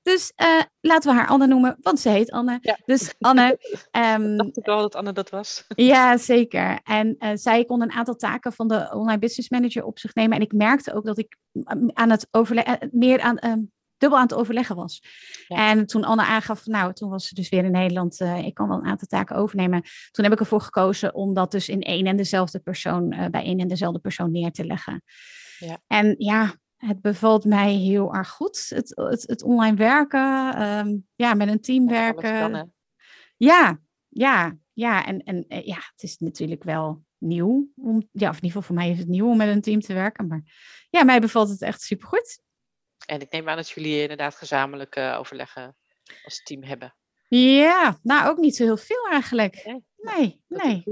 Dus 0.01 0.34
uh, 0.41 0.62
laten 0.82 1.12
we 1.12 1.18
haar 1.18 1.27
Anne 1.27 1.48
noemen, 1.48 1.77
want 1.82 2.00
ze 2.00 2.10
heet 2.10 2.32
Anne. 2.32 2.58
Ja. 2.62 2.77
Dus 2.86 3.13
Anne. 3.20 3.58
Um, 3.91 4.38
dacht 4.38 4.58
ik 4.58 4.68
al 4.68 4.82
dat 4.82 4.96
Anne 4.96 5.13
dat 5.13 5.29
was. 5.29 5.65
Ja, 5.75 6.18
zeker. 6.18 6.79
En 6.84 7.15
uh, 7.20 7.29
zij 7.34 7.65
kon 7.65 7.82
een 7.82 7.91
aantal 7.91 8.15
taken 8.15 8.53
van 8.53 8.68
de 8.68 8.89
online 8.94 9.20
business 9.20 9.50
manager 9.50 9.84
op 9.84 10.00
zich 10.00 10.13
nemen. 10.13 10.38
En 10.38 10.44
ik 10.44 10.53
merkte 10.53 10.94
ook 10.94 11.06
dat 11.06 11.18
ik 11.18 11.38
mm, 11.51 11.89
aan 11.94 12.10
het 12.10 12.27
overleggen, 12.32 12.79
eh, 12.79 12.89
meer 12.91 13.20
aan, 13.22 13.38
uh, 13.46 13.53
dubbel 13.98 14.18
aan 14.18 14.24
het 14.24 14.34
overleggen 14.34 14.75
was. 14.75 15.03
Ja. 15.48 15.70
En 15.70 15.86
toen 15.86 16.03
Anne 16.03 16.24
aangaf, 16.24 16.65
nou, 16.65 16.94
toen 16.94 17.10
was 17.10 17.27
ze 17.27 17.36
dus 17.36 17.50
weer 17.50 17.63
in 17.63 17.72
Nederland, 17.72 18.20
uh, 18.20 18.46
ik 18.46 18.53
kan 18.53 18.68
wel 18.68 18.77
een 18.77 18.86
aantal 18.86 19.08
taken 19.08 19.36
overnemen. 19.36 19.82
Toen 20.12 20.24
heb 20.24 20.34
ik 20.34 20.39
ervoor 20.39 20.62
gekozen 20.62 21.13
om 21.13 21.34
dat 21.34 21.51
dus 21.51 21.70
in 21.70 21.82
één 21.82 22.06
en 22.06 22.18
dezelfde 22.18 22.60
persoon, 22.60 23.13
uh, 23.13 23.25
bij 23.25 23.44
één 23.44 23.60
en 23.60 23.68
dezelfde 23.68 24.00
persoon 24.00 24.32
neer 24.32 24.51
te 24.51 24.65
leggen. 24.65 25.03
Ja. 25.58 25.77
En 25.88 26.15
ja, 26.18 26.53
het 26.79 27.01
bevalt 27.01 27.45
mij 27.45 27.74
heel 27.74 28.13
erg 28.13 28.29
goed. 28.29 28.69
Het, 28.69 28.91
het, 28.95 29.24
het 29.27 29.43
online 29.43 29.75
werken, 29.75 30.62
um, 30.62 31.07
ja, 31.15 31.33
met 31.33 31.48
een 31.48 31.62
team 31.62 31.88
werken. 31.88 32.74
Ja, 33.38 33.79
ja, 34.07 34.57
ja. 34.74 35.05
En, 35.05 35.24
en 35.24 35.45
eh, 35.48 35.65
ja, 35.65 35.75
het 35.75 36.03
is 36.03 36.17
natuurlijk 36.17 36.63
wel 36.63 37.03
nieuw. 37.17 37.71
Om, 37.75 38.07
ja, 38.12 38.29
of 38.29 38.38
in 38.38 38.43
ieder 38.43 38.62
geval 38.62 38.62
voor 38.62 38.75
mij 38.75 38.89
is 38.89 38.98
het 38.98 39.07
nieuw 39.07 39.29
om 39.29 39.38
met 39.38 39.48
een 39.48 39.62
team 39.62 39.79
te 39.79 39.93
werken. 39.93 40.27
Maar 40.27 40.41
ja, 40.89 41.03
mij 41.03 41.19
bevalt 41.19 41.50
het 41.50 41.62
echt 41.62 41.81
supergoed. 41.81 42.41
En 43.05 43.21
ik 43.21 43.31
neem 43.31 43.50
aan 43.50 43.55
dat 43.55 43.69
jullie 43.69 44.01
inderdaad 44.01 44.36
gezamenlijk 44.36 44.95
uh, 44.95 45.15
overleggen 45.19 45.75
als 46.24 46.43
team 46.43 46.63
hebben. 46.63 46.95
Ja, 47.27 48.00
nou 48.01 48.29
ook 48.29 48.38
niet 48.38 48.55
zo 48.55 48.63
heel 48.63 48.77
veel 48.77 49.07
eigenlijk. 49.09 49.62
Nee, 49.65 49.83
nee. 50.48 50.84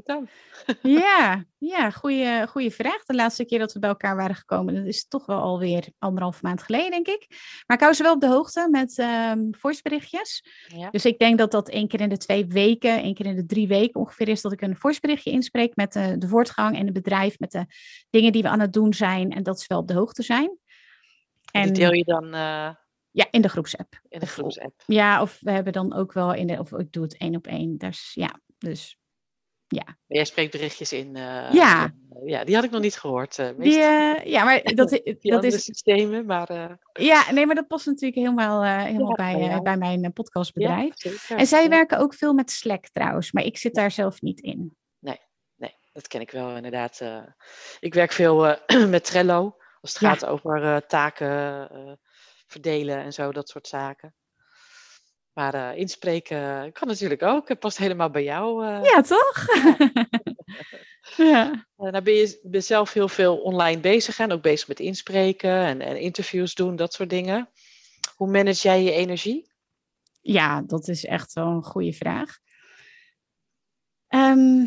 ja, 1.02 1.46
ja 1.58 1.90
goede, 1.90 2.46
goede 2.50 2.72
vraag. 2.72 3.06
De 3.06 3.16
laatste 3.16 3.46
keer 3.46 3.60
dat 3.60 3.74
we 3.74 3.80
bij 3.80 3.90
elkaar 3.90 4.16
waren 4.16 4.36
gekomen, 4.36 4.76
dat 4.76 4.86
is 4.86 5.08
toch 5.08 5.26
wel 5.26 5.40
alweer 5.40 5.88
anderhalf 6.00 6.42
maand 6.42 6.64
geleden, 6.64 6.92
denk 6.92 7.08
ik. 7.08 7.26
Maar 7.66 7.78
ik 7.78 7.84
hou 7.84 7.94
ze 7.94 8.04
wel 8.04 8.14
op 8.14 8.22
de 8.22 8.28
hoogte 8.28 8.68
met 8.72 8.98
um, 8.98 9.48
voiceberichtjes. 9.52 10.44
Ja. 10.68 10.90
Dus 10.90 11.06
ik 11.06 11.20
denk 11.20 11.38
dat 11.38 11.52
dat 11.52 11.70
één 11.70 11.88
keer 11.88 12.02
in 12.02 12.10
de 12.10 12.18
twee 12.18 12.46
weken, 12.46 13.02
één 13.02 13.14
keer 13.14 13.26
in 13.26 13.36
de 13.36 13.46
drie 13.46 13.68
weken 13.68 14.00
ongeveer 14.00 14.28
is 14.28 14.42
dat 14.42 14.52
ik 14.52 14.62
een 14.62 14.78
voiceberichtje 14.78 15.32
inspreek 15.32 15.76
met 15.76 15.94
de, 15.94 16.18
de 16.18 16.28
voortgang 16.28 16.78
en 16.78 16.86
het 16.86 16.94
bedrijf, 16.94 17.40
met 17.40 17.52
de 17.52 17.66
dingen 18.10 18.32
die 18.32 18.42
we 18.42 18.50
aan 18.50 18.60
het 18.60 18.74
doen 18.74 18.94
zijn 18.94 19.32
en 19.32 19.44
dat 19.44 19.60
ze 19.60 19.66
wel 19.68 19.80
op 19.80 19.88
de 19.88 19.94
hoogte 19.94 20.24
zijn. 20.24 20.58
En, 21.52 21.62
en 21.62 21.74
die 21.74 21.84
deel 21.84 21.94
je 21.94 22.04
dan... 22.04 22.36
Uh 22.36 22.70
ja, 23.18 23.28
in 23.32 23.42
de 23.42 23.50
groepsapp. 23.50 24.00
In 24.10 24.20
de 24.20 24.26
groepsapp. 24.26 24.84
Ja, 24.86 25.22
of 25.22 25.38
we 25.42 25.52
hebben 25.52 25.74
dan 25.74 25.94
ook 25.94 26.14
wel 26.14 26.34
in 26.34 26.48
de, 26.48 26.60
of 26.60 26.72
ik 26.72 26.92
doe 26.92 27.04
het 27.04 27.18
één 27.18 27.36
op 27.36 27.48
één. 27.48 27.78
Dus 27.78 28.12
ja, 28.14 28.40
dus. 28.58 28.98
Ja. 29.68 29.98
Jij 30.08 30.26
spreekt 30.26 30.52
berichtjes 30.52 30.94
in. 30.94 31.08
Uh, 31.16 31.52
ja. 31.54 31.94
ja, 32.26 32.44
die 32.44 32.56
had 32.56 32.64
ik 32.64 32.72
nog 32.72 32.82
niet 32.82 32.96
gehoord. 32.98 33.38
Uh, 33.38 33.50
die, 33.58 33.74
ja, 34.30 34.44
maar 34.44 34.64
dat, 34.76 35.02
dat 35.22 35.44
is. 35.44 35.64
systemen, 35.64 36.26
maar. 36.26 36.78
Ja, 36.94 37.32
nee, 37.32 37.46
maar 37.46 37.56
dat 37.56 37.68
past 37.68 37.86
natuurlijk 37.86 38.16
helemaal, 38.16 38.64
helemaal 38.64 39.08
Ja, 39.10 39.16
bij, 39.16 39.40
ja. 39.40 39.62
bij 39.62 39.78
mijn 39.78 40.14
podcastbedrijf. 40.14 41.04
Ja, 41.28 41.38
en 41.38 41.48
zij 41.48 41.70
werken 41.70 41.98
ook 42.00 42.14
veel 42.14 42.34
met 42.34 42.52
Slack 42.52 42.88
trouwens, 42.88 43.32
maar 43.32 43.44
ik 43.44 43.58
zit 43.58 43.74
daar 43.76 43.92
zelf 43.92 44.22
niet 44.22 44.40
in. 44.40 44.76
Nee, 45.00 45.76
dat 45.92 46.08
ken 46.08 46.22
ik 46.22 46.32
wel 46.32 46.56
inderdaad. 46.56 47.00
eh. 47.02 47.24
ik 47.80 47.94
werk 47.94 48.12
veel 48.12 48.48
eh, 48.48 48.86
met 48.96 49.04
Trello. 49.06 49.56
Als 49.82 49.94
het 49.94 49.98
gaat 49.98 50.26
over 50.26 50.64
eh, 50.64 50.78
taken 50.78 51.70
eh, 51.70 51.94
verdelen 52.48 52.98
en 52.98 53.14
zo, 53.14 53.32
dat 53.32 53.50
soort 53.50 53.68
zaken. 53.68 54.16
Maar 55.38 55.54
eh, 55.54 55.78
inspreken 55.78 56.72
kan 56.72 56.88
natuurlijk 56.88 57.24
ook. 57.24 57.48
Het 57.48 57.60
past 57.60 57.78
helemaal 57.78 58.10
bij 58.10 58.24
jou. 58.24 58.66
eh. 58.66 58.84
Ja, 58.84 59.02
toch? 59.02 59.46
ja. 61.32 61.52
Eh, 61.78 61.92
nou 61.92 62.02
ben 62.02 62.14
je 62.14 62.40
ben 62.44 62.64
zelf 62.64 62.94
heel 62.94 63.08
veel 63.08 63.38
online 63.38 63.80
bezig 63.80 64.20
en 64.20 64.32
ook 64.32 64.42
bezig 64.42 64.68
met 64.68 64.80
inspreken 64.80 65.52
en, 65.52 65.82
en 65.82 66.00
interviews 66.00 66.54
doen, 66.54 66.76
dat 66.76 66.94
soort 66.94 67.10
dingen. 67.10 67.50
Hoe 68.16 68.32
manage 68.32 68.62
jij 68.68 68.84
je 68.84 68.92
energie? 68.92 69.52
Ja, 70.22 70.62
dat 70.62 70.88
is 70.88 71.06
echt 71.06 71.34
wel 71.34 71.48
een 71.48 71.64
goede 71.64 71.94
vraag. 71.94 72.38
Ehm, 74.08 74.66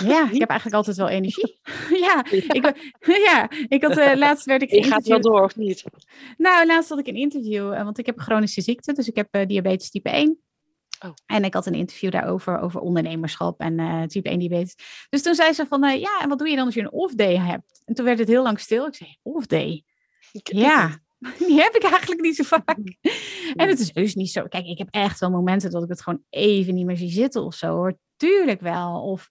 ja, 0.00 0.30
ik 0.30 0.38
heb 0.38 0.48
eigenlijk 0.56 0.74
altijd 0.74 0.96
wel 0.96 1.08
energie. 1.08 1.60
ja, 1.90 2.24
ik, 2.58 2.92
ja, 3.00 3.50
ik 3.68 3.82
had 3.82 3.96
eh, 3.96 4.16
laatst 4.16 4.44
werd 4.46 4.62
ik 4.62 4.70
Je 4.70 4.82
gaat 4.82 5.06
wel 5.06 5.20
door 5.20 5.42
of 5.42 5.56
niet? 5.56 5.84
Nou, 6.36 6.66
laatst 6.66 6.88
had 6.88 6.98
ik 6.98 7.06
een 7.06 7.14
interview, 7.14 7.72
eh, 7.72 7.84
want 7.84 7.98
ik 7.98 8.06
heb 8.06 8.16
een 8.16 8.24
chronische 8.24 8.60
ziekte, 8.60 8.92
dus 8.92 9.08
ik 9.08 9.16
heb 9.16 9.28
eh, 9.30 9.46
diabetes 9.46 9.90
type 9.90 10.10
1. 10.10 10.38
Oh. 11.04 11.12
En 11.26 11.44
ik 11.44 11.54
had 11.54 11.66
een 11.66 11.74
interview 11.74 12.10
daarover, 12.10 12.58
over 12.58 12.80
ondernemerschap 12.80 13.60
en 13.60 14.08
type 14.08 14.28
1 14.28 14.38
diabetes. 14.38 14.74
Dus 15.10 15.22
toen 15.22 15.34
zei 15.34 15.52
ze 15.52 15.66
van, 15.66 15.98
ja, 15.98 16.20
en 16.22 16.28
wat 16.28 16.38
doe 16.38 16.48
je 16.48 16.56
dan 16.56 16.64
als 16.64 16.74
je 16.74 16.80
een 16.80 16.92
off-day 16.92 17.36
hebt? 17.36 17.82
En 17.84 17.94
toen 17.94 18.04
werd 18.04 18.18
het 18.18 18.28
heel 18.28 18.42
lang 18.42 18.60
stil. 18.60 18.86
Ik 18.86 18.94
zei, 18.94 19.16
off-day? 19.22 19.84
Ja, 20.42 20.98
die 21.46 21.60
heb 21.60 21.74
ik 21.74 21.82
eigenlijk 21.82 22.20
niet 22.20 22.36
zo 22.36 22.42
vaak. 22.44 22.78
En 23.54 23.68
het 23.68 23.78
is 23.78 23.90
heus 23.94 24.14
niet 24.14 24.30
zo. 24.30 24.42
Kijk, 24.48 24.66
ik 24.66 24.78
heb 24.78 24.88
echt 24.90 25.20
wel 25.20 25.30
momenten 25.30 25.70
dat 25.70 25.82
ik 25.82 25.88
het 25.88 26.02
gewoon 26.02 26.22
even 26.30 26.74
niet 26.74 26.86
meer 26.86 26.96
zie 26.96 27.10
zitten 27.10 27.42
of 27.44 27.54
zo 27.54 27.74
hoor. 27.74 27.98
Tuurlijk 28.16 28.60
wel. 28.60 29.02
Of 29.02 29.28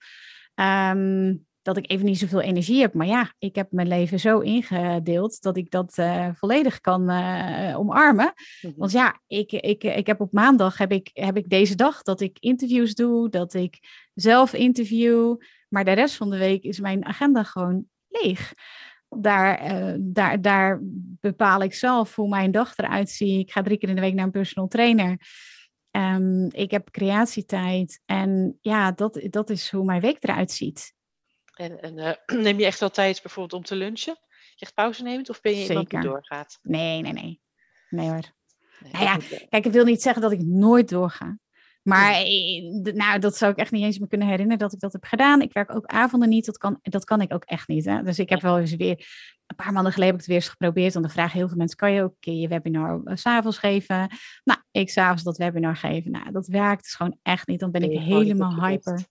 ehm, 0.56 1.34
dat 1.62 1.78
ik 1.78 1.90
even 1.90 2.06
niet 2.06 2.18
zoveel 2.18 2.42
energie 2.42 2.82
heb. 2.82 2.94
Maar 2.94 3.08
ja, 3.08 3.34
ik 3.40 3.56
heb 3.56 3.72
mijn 3.72 3.88
leven 3.88 4.20
zo 4.20 4.40
ingedeeld 4.40 5.42
dat 5.42 5.58
ik 5.58 5.72
dat 5.72 5.98
eh, 5.98 6.30
volledig 6.34 6.80
kan 6.80 7.10
eh, 7.10 7.80
omarmen. 7.80 8.34
niet. 8.62 8.74
Want 8.78 8.92
ja, 8.92 9.20
ik, 9.28 9.52
ik, 9.52 9.84
ik 9.84 10.08
heb 10.08 10.22
op 10.22 10.32
maandag 10.32 10.78
heb 10.78 10.92
ik, 10.92 11.10
heb 11.14 11.38
ik 11.38 11.50
deze 11.50 11.76
dag 11.76 12.02
dat 12.02 12.22
ik 12.22 12.38
interviews 12.40 12.94
doe, 12.94 13.30
dat 13.30 13.54
ik 13.54 13.80
zelf 14.14 14.54
interview. 14.54 15.36
Maar 15.70 15.86
de 15.86 15.92
rest 15.92 16.16
van 16.16 16.30
de 16.30 16.38
week 16.38 16.64
is 16.64 16.80
mijn 16.80 17.06
agenda 17.06 17.44
gewoon 17.44 17.86
leeg. 18.08 18.54
Daar, 19.10 19.58
eh, 19.58 19.96
daar, 20.00 20.42
daar 20.42 20.80
bepaal 21.20 21.62
ik 21.62 21.74
zelf 21.74 22.16
hoe 22.16 22.30
mijn 22.30 22.52
dag 22.52 22.78
eruit 22.78 23.10
ziet. 23.10 23.40
Ik 23.40 23.52
ga 23.52 23.62
drie 23.62 23.78
keer 23.78 23.90
in 23.90 23.96
de 23.96 24.02
week 24.02 24.14
naar 24.14 24.26
een 24.26 24.32
personal 24.32 24.68
trainer. 24.68 25.18
Ehm, 25.92 26.46
ik 26.46 26.72
heb 26.72 26.92
creatietijd. 26.92 28.02
En 28.06 28.58
ja, 28.62 28.92
dat, 28.92 29.28
dat 29.30 29.50
is 29.50 29.72
hoe 29.72 29.86
mijn 29.86 30.02
week 30.02 30.24
eruit 30.24 30.52
ziet. 30.52 30.94
En, 31.56 31.82
en 31.82 31.98
eh, 31.98 32.40
neem 32.46 32.60
je 32.60 32.66
echt 32.66 32.80
wel 32.80 32.90
tijd 32.90 33.22
bijvoorbeeld 33.22 33.62
om 33.62 33.68
te 33.68 33.76
lunchen? 33.76 34.18
Je 34.56 34.66
echt 34.66 34.74
pauze 34.74 35.04
neemt 35.04 35.30
of 35.30 35.42
ben 35.42 35.56
je 35.56 35.68
iemand 35.68 35.90
die 35.90 36.00
Zeker. 36.00 36.14
doorgaat? 36.14 36.60
Nee, 36.62 37.02
nee, 37.02 37.14
nee. 37.14 37.42
Nee 37.90 38.10
hoor. 38.10 38.34
Nee, 38.80 38.92
Nou 38.92 39.04
ja. 39.04 39.18
Kijk, 39.50 39.66
ik 39.66 39.72
wil 39.72 39.86
niet 39.86 40.02
zeggen 40.02 40.22
dat 40.22 40.32
ik 40.32 40.42
nooit 40.42 40.90
doorga. 40.90 41.40
Maar 41.84 42.14
eh, 42.14 42.94
nou, 42.94 43.20
dat 43.20 43.38
zou 43.38 43.52
ik 43.52 43.58
echt 43.58 43.72
niet 43.72 43.84
eens 43.84 44.00
me 44.00 44.08
kunnen 44.08 44.28
herinneren 44.28 44.60
dat 44.60 44.74
ik 44.74 44.80
dat 44.80 44.94
heb 44.94 45.04
gedaan. 45.04 45.42
Ik 45.42 45.54
werk 45.54 45.76
ook 45.76 45.86
avonden 45.86 46.30
niet. 46.30 46.46
Dat 46.46 46.58
kan, 46.58 46.80
dat 46.82 47.04
kan 47.04 47.22
ik 47.22 47.34
ook 47.34 47.44
echt 47.44 47.68
niet. 47.68 47.86
Hè? 47.86 48.04
Dus 48.04 48.20
ik 48.20 48.30
heb 48.30 48.42
wel 48.42 48.60
eens 48.60 48.76
weer, 48.76 49.08
een 49.48 49.56
paar 49.56 49.74
maanden 49.74 49.94
geleden 49.94 50.14
heb 50.14 50.22
ik 50.22 50.28
het 50.28 50.30
weer 50.30 50.36
eens 50.36 50.50
geprobeerd. 50.50 50.94
Want 50.94 51.06
dan 51.06 51.14
vragen 51.14 51.38
heel 51.38 51.48
veel 51.48 51.58
mensen, 51.58 51.78
kan 51.78 51.92
je 51.92 52.04
ook 52.04 52.16
je 52.20 52.48
webinar 52.48 53.02
eh, 53.04 53.16
's 53.16 53.22
s'avonds 53.22 53.58
geven? 53.58 54.08
Nou, 54.44 54.60
ik 54.72 54.90
s'avonds 54.90 55.24
dat 55.24 55.38
webinar 55.38 55.76
geven. 55.76 56.12
Nou, 56.12 56.32
dat 56.32 56.48
werkt 56.48 56.84
dus 56.84 56.96
gewoon 56.96 57.18
echt 57.22 57.48
niet. 57.48 57.60
Dan 57.60 57.72
ben 57.72 57.84
ik 57.92 58.00
helemaal 58.00 58.68
hyper. 58.68 59.06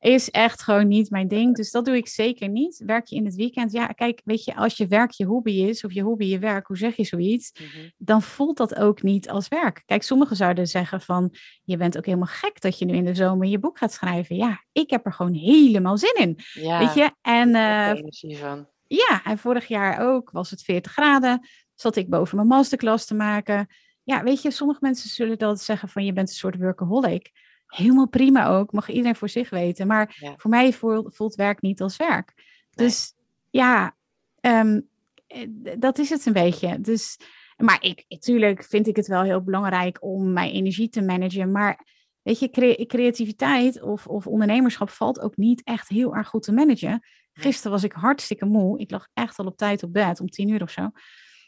Is 0.00 0.30
echt 0.30 0.62
gewoon 0.62 0.88
niet 0.88 1.10
mijn 1.10 1.28
ding. 1.28 1.54
Dus 1.56 1.70
dat 1.70 1.84
doe 1.84 1.96
ik 1.96 2.08
zeker 2.08 2.48
niet. 2.48 2.82
Werk 2.86 3.06
je 3.06 3.16
in 3.16 3.24
het 3.24 3.34
weekend? 3.34 3.72
Ja, 3.72 3.86
kijk, 3.86 4.20
weet 4.24 4.44
je, 4.44 4.56
als 4.56 4.76
je 4.76 4.86
werk 4.86 5.10
je 5.10 5.24
hobby 5.24 5.50
is, 5.52 5.84
of 5.84 5.92
je 5.92 6.02
hobby 6.02 6.24
je 6.24 6.38
werk, 6.38 6.66
hoe 6.66 6.76
zeg 6.76 6.96
je 6.96 7.04
zoiets? 7.04 7.52
Mhm. 7.52 7.88
dan 7.96 8.22
voelt 8.22 8.56
dat 8.56 8.74
ook 8.74 9.02
niet 9.02 9.28
als 9.28 9.48
werk. 9.48 9.82
Kijk, 9.86 10.02
sommigen 10.02 10.36
zouden 10.36 10.66
zeggen 10.66 11.00
van, 11.00 11.34
je 11.64 11.76
bent 11.76 11.96
ook 11.96 12.04
helemaal 12.04 12.26
gek 12.26 12.60
dat 12.60 12.78
je 12.78 12.84
nu 12.84 12.94
in 12.94 13.04
de 13.04 13.14
zomer 13.14 13.48
je 13.48 13.58
boek 13.58 13.78
gaat 13.78 13.92
schrijven. 13.92 14.36
Ja, 14.36 14.64
ik 14.72 14.90
heb 14.90 15.06
er 15.06 15.12
gewoon 15.12 15.34
helemaal 15.34 15.98
zin 15.98 16.14
in, 16.14 16.38
Ja, 16.52 16.78
weet 16.78 16.94
je. 16.94 17.10
En 17.22 17.54
energie 17.96 18.36
van. 18.36 18.68
ja, 18.86 19.20
en 19.24 19.38
vorig 19.38 19.68
jaar 19.68 20.00
ook 20.00 20.30
was 20.30 20.50
het 20.50 20.62
40 20.62 20.92
graden, 20.92 21.48
zat 21.74 21.96
ik 21.96 22.08
boven 22.08 22.36
mijn 22.36 22.48
masterclass 22.48 23.06
te 23.06 23.14
maken. 23.14 23.66
Ja, 24.02 24.22
weet 24.22 24.42
je, 24.42 24.50
sommige 24.50 24.78
mensen 24.82 25.10
zullen 25.10 25.38
dat 25.38 25.60
zeggen 25.60 25.88
van, 25.88 26.04
je 26.04 26.12
bent 26.12 26.28
een 26.28 26.34
soort 26.34 26.56
workaholic. 26.56 27.30
Helemaal 27.68 28.08
prima 28.08 28.46
ook, 28.48 28.72
mag 28.72 28.88
iedereen 28.88 29.16
voor 29.16 29.28
zich 29.28 29.50
weten. 29.50 29.86
Maar 29.86 30.16
Ja. 30.20 30.34
voor 30.36 30.50
mij 30.50 30.72
voelt, 30.72 31.16
voelt 31.16 31.34
werk 31.34 31.60
niet 31.60 31.80
als 31.80 31.96
werk. 31.96 32.32
Nee. 32.36 32.86
Dus 32.86 33.14
ja, 33.50 33.96
ehm, 34.40 34.80
eh, 35.26 35.46
dat 35.78 35.98
is 35.98 36.10
het 36.10 36.26
een 36.26 36.32
beetje. 36.32 36.80
Dus, 36.80 37.18
maar 37.56 37.82
ik, 37.82 38.04
natuurlijk 38.08 38.64
vind 38.64 38.86
ik 38.86 38.96
het 38.96 39.06
wel 39.06 39.22
heel 39.22 39.42
belangrijk 39.42 39.98
om 40.00 40.32
mijn 40.32 40.52
energie 40.52 40.88
te 40.88 41.02
managen. 41.02 41.52
Maar 41.52 41.86
weet 42.22 42.38
je, 42.38 42.50
cre- 42.50 42.84
creativiteit 42.86 43.82
of, 43.82 44.06
of 44.06 44.26
ondernemerschap 44.26 44.90
valt 44.90 45.20
ook 45.20 45.36
niet 45.36 45.62
echt 45.64 45.88
heel 45.88 46.14
erg 46.16 46.28
goed 46.28 46.42
te 46.42 46.52
managen. 46.52 47.02
Gisteren 47.32 47.72
was 47.72 47.82
ik 47.84 47.92
hartstikke 47.92 48.44
moe. 48.44 48.78
Ik 48.78 48.90
lag 48.90 49.08
echt 49.14 49.38
al 49.38 49.46
op 49.46 49.56
tijd 49.56 49.82
op 49.82 49.92
bed, 49.92 50.20
om 50.20 50.28
tien 50.28 50.48
uur 50.48 50.62
of 50.62 50.70
zo. 50.70 50.90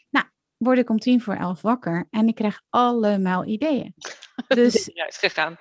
Nou, 0.09 0.25
word 0.57 0.77
ik 0.77 0.89
om 0.89 0.99
tien 0.99 1.21
voor 1.21 1.33
elf 1.35 1.61
wakker 1.61 2.07
en 2.09 2.27
ik 2.27 2.35
krijg 2.35 2.61
allemaal 2.69 3.45
ideeën. 3.45 3.93
Dus 4.61 4.89
Ja, 4.93 5.07
is 5.07 5.17
gegaan. 5.17 5.57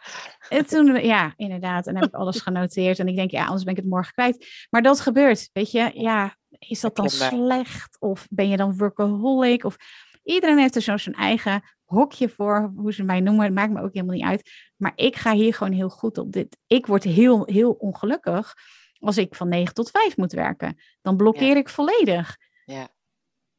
en 0.49 0.67
toen, 0.67 1.05
ja, 1.05 1.33
inderdaad. 1.37 1.87
En 1.87 1.95
heb 1.95 2.05
ik 2.05 2.15
alles 2.15 2.41
genoteerd. 2.41 2.99
En 2.99 3.09
ik 3.09 3.17
denk, 3.17 3.31
ja, 3.31 3.45
anders 3.45 3.65
ben 3.65 3.73
ik 3.73 3.81
het 3.81 3.91
morgen 3.91 4.13
kwijt. 4.13 4.67
Maar 4.71 4.83
dat 4.83 5.01
gebeurt, 5.01 5.51
weet 5.53 5.71
je. 5.71 5.91
Ja, 5.95 6.37
is 6.59 6.81
dat 6.81 6.97
dan 6.97 7.11
slecht? 7.11 7.97
Of 8.01 8.27
ben 8.31 8.49
je 8.49 8.57
dan 8.57 8.77
workaholic? 8.77 9.65
Of 9.65 9.77
iedereen 10.23 10.59
heeft 10.59 10.77
er 10.77 10.83
zo 10.83 10.97
zijn 10.97 11.15
eigen 11.15 11.63
hokje 11.85 12.29
voor, 12.29 12.73
hoe 12.77 12.93
ze 12.93 13.03
mij 13.03 13.21
noemen. 13.21 13.45
Het 13.45 13.55
maakt 13.55 13.73
me 13.73 13.83
ook 13.83 13.95
helemaal 13.95 14.15
niet 14.15 14.25
uit. 14.25 14.51
Maar 14.77 14.93
ik 14.95 15.17
ga 15.17 15.33
hier 15.35 15.55
gewoon 15.55 15.73
heel 15.73 15.89
goed 15.89 16.19
op 16.19 16.33
dit. 16.33 16.57
Ik 16.67 16.87
word 16.87 17.03
heel, 17.03 17.45
heel 17.47 17.73
ongelukkig 17.73 18.55
als 18.99 19.17
ik 19.17 19.35
van 19.35 19.49
9 19.49 19.75
tot 19.75 19.91
5 19.91 20.17
moet 20.17 20.33
werken. 20.33 20.81
Dan 21.03 21.17
blokkeer 21.17 21.57
ik 21.57 21.69
volledig. 21.69 22.37
Ja. 22.65 22.89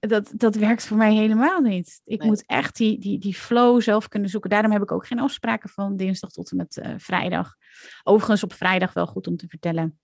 Dat, 0.08 0.32
dat 0.36 0.56
werkt 0.56 0.86
voor 0.86 0.98
mij 0.98 1.14
helemaal 1.14 1.60
niet. 1.62 2.02
Ik 2.06 2.20
Nee. 2.20 2.28
moet 2.28 2.44
echt 2.46 2.76
die, 2.76 3.00
die, 3.00 3.20
die 3.20 3.34
flow 3.36 3.82
zelf 3.82 4.08
kunnen 4.08 4.30
zoeken. 4.30 4.50
Daarom 4.50 4.72
heb 4.72 4.82
ik 4.82 4.92
ook 4.92 5.08
geen 5.08 5.20
afspraken 5.20 5.70
van 5.70 5.96
dinsdag 5.98 6.32
tot 6.32 6.52
en 6.52 6.58
met 6.58 6.78
eh, 6.78 6.94
vrijdag. 6.98 7.56
Overigens 8.04 8.44
op 8.44 8.54
vrijdag 8.54 8.94
wel 8.94 9.08
goed 9.08 9.28
om 9.28 9.38
te 9.38 9.48
vertellen. 9.48 10.00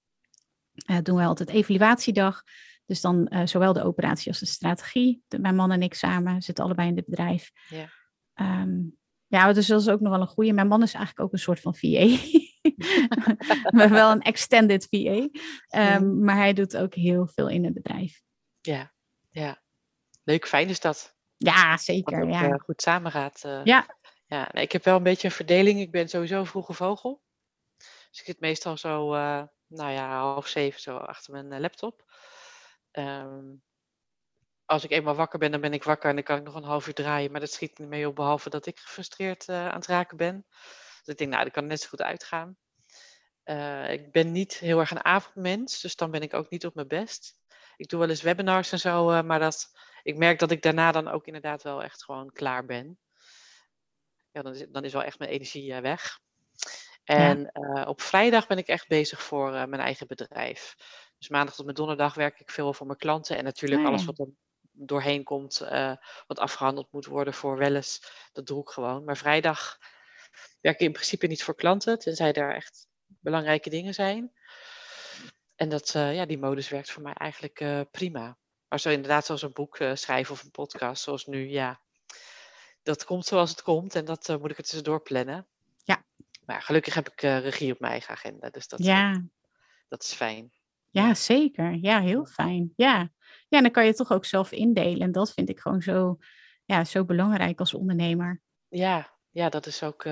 eh, 0.85 0.97
doen 1.03 1.17
we 1.17 1.23
altijd 1.23 1.49
evaluatiedag. 1.49 2.43
Dus 2.85 3.01
dan 3.01 3.27
eh, 3.27 3.45
zowel 3.45 3.73
de 3.73 3.83
operatie 3.83 4.27
als 4.27 4.39
de 4.39 4.45
strategie. 4.45 5.23
De, 5.27 5.39
mijn 5.39 5.55
man 5.55 5.71
en 5.71 5.81
ik 5.81 5.93
samen 5.93 6.41
zitten 6.41 6.63
allebei 6.63 6.87
in 6.87 6.95
dit 6.95 7.05
bedrijf. 7.05 7.51
Ja. 7.69 7.89
Ehm, 8.33 8.75
ja, 9.27 9.53
dus 9.53 9.67
dat 9.67 9.81
is 9.81 9.89
ook 9.89 9.99
nog 9.99 10.11
wel 10.11 10.21
een 10.21 10.27
goede. 10.27 10.53
Mijn 10.53 10.67
man 10.67 10.83
is 10.83 10.93
eigenlijk 10.93 11.25
ook 11.25 11.33
een 11.33 11.39
soort 11.39 11.59
van 11.59 11.75
VA. 11.75 12.17
maar 13.77 13.89
wel 13.89 14.11
een 14.11 14.21
extended 14.21 14.87
VA. 14.89 15.27
Ehm, 15.67 16.23
maar 16.23 16.35
hij 16.35 16.53
doet 16.53 16.77
ook 16.77 16.93
heel 16.93 17.27
veel 17.27 17.47
in 17.49 17.63
het 17.65 17.73
bedrijf. 17.73 18.21
Ja, 18.61 18.93
ja. 19.29 19.65
Leuk, 20.27 20.47
fijn 20.47 20.69
is 20.69 20.79
dat. 20.79 21.15
Ja, 21.37 21.71
Dat 21.71 21.81
zeker. 21.81 22.19
het 22.19 22.29
Ja. 22.29 22.43
eh, 22.49 22.59
goed 22.59 22.81
samen 22.81 23.11
gaat. 23.11 23.43
eh. 23.43 23.61
Ja. 23.63 23.97
ja 24.25 24.49
nee, 24.51 24.63
ik 24.63 24.71
heb 24.71 24.83
wel 24.83 24.95
een 24.95 25.03
beetje 25.03 25.27
een 25.27 25.33
verdeling. 25.33 25.79
Ik 25.79 25.91
ben 25.91 26.09
sowieso 26.09 26.39
een 26.39 26.45
vroege 26.45 26.73
vogel. 26.73 27.21
Dus 28.09 28.19
ik 28.19 28.25
zit 28.25 28.39
meestal 28.39 28.77
zo, 28.77 29.13
eh, 29.13 29.43
nou 29.67 29.91
ja, 29.91 30.17
half 30.19 30.47
zeven 30.47 30.81
zo 30.81 30.97
achter 30.97 31.33
mijn 31.33 31.61
laptop. 31.61 32.11
Ehm, 32.91 33.45
als 34.65 34.83
ik 34.83 34.91
eenmaal 34.91 35.15
wakker 35.15 35.39
ben, 35.39 35.51
dan 35.51 35.61
ben 35.61 35.73
ik 35.73 35.83
wakker 35.83 36.09
en 36.09 36.15
dan 36.15 36.23
kan 36.23 36.37
ik 36.37 36.43
nog 36.43 36.55
een 36.55 36.63
half 36.63 36.87
uur 36.87 36.93
draaien. 36.93 37.31
Maar 37.31 37.39
dat 37.39 37.51
schiet 37.51 37.77
niet 37.79 37.87
mee 37.87 38.07
op, 38.07 38.15
behalve 38.15 38.49
dat 38.49 38.65
ik 38.65 38.79
gefrustreerd 38.79 39.49
aan 39.49 39.75
het 39.75 39.87
raken 39.87 40.17
ben. 40.17 40.45
Dus 41.03 41.07
ik 41.13 41.17
denk, 41.17 41.31
nou, 41.31 41.43
dat 41.43 41.53
kan 41.53 41.67
net 41.67 41.81
zo 41.81 41.87
goed 41.89 42.01
uitgaan. 42.01 42.57
Ik 43.89 44.11
ben 44.11 44.31
niet 44.31 44.53
heel 44.57 44.79
erg 44.79 44.91
een 44.91 45.03
avondmens, 45.05 45.81
dus 45.81 45.95
dan 45.95 46.11
ben 46.11 46.21
ik 46.21 46.33
ook 46.33 46.49
niet 46.49 46.65
op 46.65 46.75
mijn 46.75 46.87
best. 46.87 47.35
Ik 47.77 47.89
doe 47.89 47.99
wel 47.99 48.09
eens 48.09 48.21
webinars 48.21 48.71
en 48.71 48.79
zo, 48.79 49.23
maar 49.23 49.39
dat, 49.39 49.71
ik 50.07 50.17
merk 50.17 50.39
dat 50.39 50.51
ik 50.51 50.61
daarna 50.61 50.91
dan 50.91 51.07
ook 51.07 51.25
inderdaad 51.25 51.63
wel 51.63 51.83
echt 51.83 52.03
gewoon 52.03 52.31
klaar 52.31 52.65
ben. 52.65 52.99
Ja, 54.31 54.41
dan 54.41 54.53
is, 54.53 54.65
dan 54.69 54.83
is 54.83 54.93
wel 54.93 55.03
echt 55.03 55.19
mijn 55.19 55.31
energie 55.31 55.73
eh, 55.73 55.81
weg. 55.81 56.19
En 57.03 57.51
eh, 57.51 57.87
op 57.87 58.01
vrijdag 58.01 58.47
ben 58.47 58.57
ik 58.57 58.67
echt 58.67 58.87
bezig 58.87 59.21
voor 59.21 59.53
eh, 59.53 59.65
mijn 59.65 59.81
eigen 59.81 60.07
bedrijf. 60.07 60.75
Dus 61.17 61.29
maandag 61.29 61.55
tot 61.55 61.65
met 61.65 61.75
donderdag 61.75 62.13
werk 62.13 62.39
ik 62.39 62.49
veel 62.49 62.73
voor 62.73 62.85
mijn 62.85 62.97
klanten. 62.97 63.37
En 63.37 63.43
natuurlijk 63.43 63.81
Ah, 63.81 63.87
alles 63.87 64.05
wat 64.05 64.19
er 64.19 64.27
doorheen 64.71 65.23
komt, 65.23 65.57
wat 66.27 66.39
afgehandeld 66.39 66.91
moet 66.91 67.05
worden 67.05 67.33
voor 67.33 67.57
Welles, 67.57 68.01
dat 68.31 68.47
doe 68.47 68.61
ik 68.61 68.69
gewoon. 68.69 69.03
Maar 69.03 69.17
vrijdag 69.17 69.77
werk 70.61 70.79
ik 70.79 70.85
in 70.87 70.91
principe 70.91 71.27
niet 71.27 71.43
voor 71.43 71.55
klanten, 71.55 71.99
tenzij 71.99 72.31
daar 72.31 72.55
echt 72.55 72.87
belangrijke 73.05 73.69
dingen 73.69 73.93
zijn. 73.93 74.33
En 75.55 75.69
dat, 75.69 75.91
ja, 75.91 76.25
die 76.25 76.37
modus 76.37 76.69
werkt 76.69 76.91
voor 76.91 77.03
mij 77.03 77.13
eigenlijk 77.13 77.85
prima. 77.91 78.37
Maar 78.69 78.79
zo 78.79 78.89
inderdaad, 78.89 79.25
zoals 79.25 79.41
een 79.41 79.53
boek 79.53 79.79
uh, 79.79 79.95
schrijven 79.95 80.33
of 80.33 80.43
een 80.43 80.51
podcast, 80.51 81.03
zoals 81.03 81.25
nu, 81.25 81.49
ja, 81.49 81.81
dat 82.83 83.05
komt 83.05 83.25
zoals 83.25 83.49
het 83.49 83.61
komt 83.61 83.95
en 83.95 84.05
dat 84.05 84.27
moet 84.27 84.51
ik 84.51 84.57
er 84.57 84.63
tussendoor 84.63 85.01
plannen. 85.01 85.47
Ja. 85.83 86.05
Maar 86.45 86.61
gelukkig 86.61 86.93
heb 86.93 87.09
ik 87.09 87.21
regie 87.21 87.73
op 87.73 87.79
mijn 87.79 87.91
eigen 87.91 88.13
agenda, 88.13 88.49
dus 88.49 88.67
dat, 88.67 88.83
ja. 88.83 89.23
dat 89.87 90.03
is 90.03 90.13
fijn. 90.13 90.51
Ja, 90.89 91.13
zeker. 91.13 91.73
Ja, 91.73 92.01
heel 92.01 92.25
fijn. 92.25 92.73
Ja. 92.75 93.11
ja, 93.47 93.57
en 93.57 93.63
dan 93.63 93.71
kan 93.71 93.85
je 93.85 93.93
toch 93.93 94.11
ook 94.11 94.25
zelf 94.25 94.51
indelen. 94.51 95.01
En 95.01 95.11
dat 95.11 95.33
vind 95.33 95.49
ik 95.49 95.59
gewoon 95.59 95.81
zo, 95.81 96.17
ja, 96.65 96.83
zo 96.83 97.05
belangrijk 97.05 97.59
als 97.59 97.73
ondernemer. 97.73 98.41
Ja, 98.67 99.13
ja 99.31 99.49
dat 99.49 99.65
is 99.65 99.83
ook, 99.83 100.03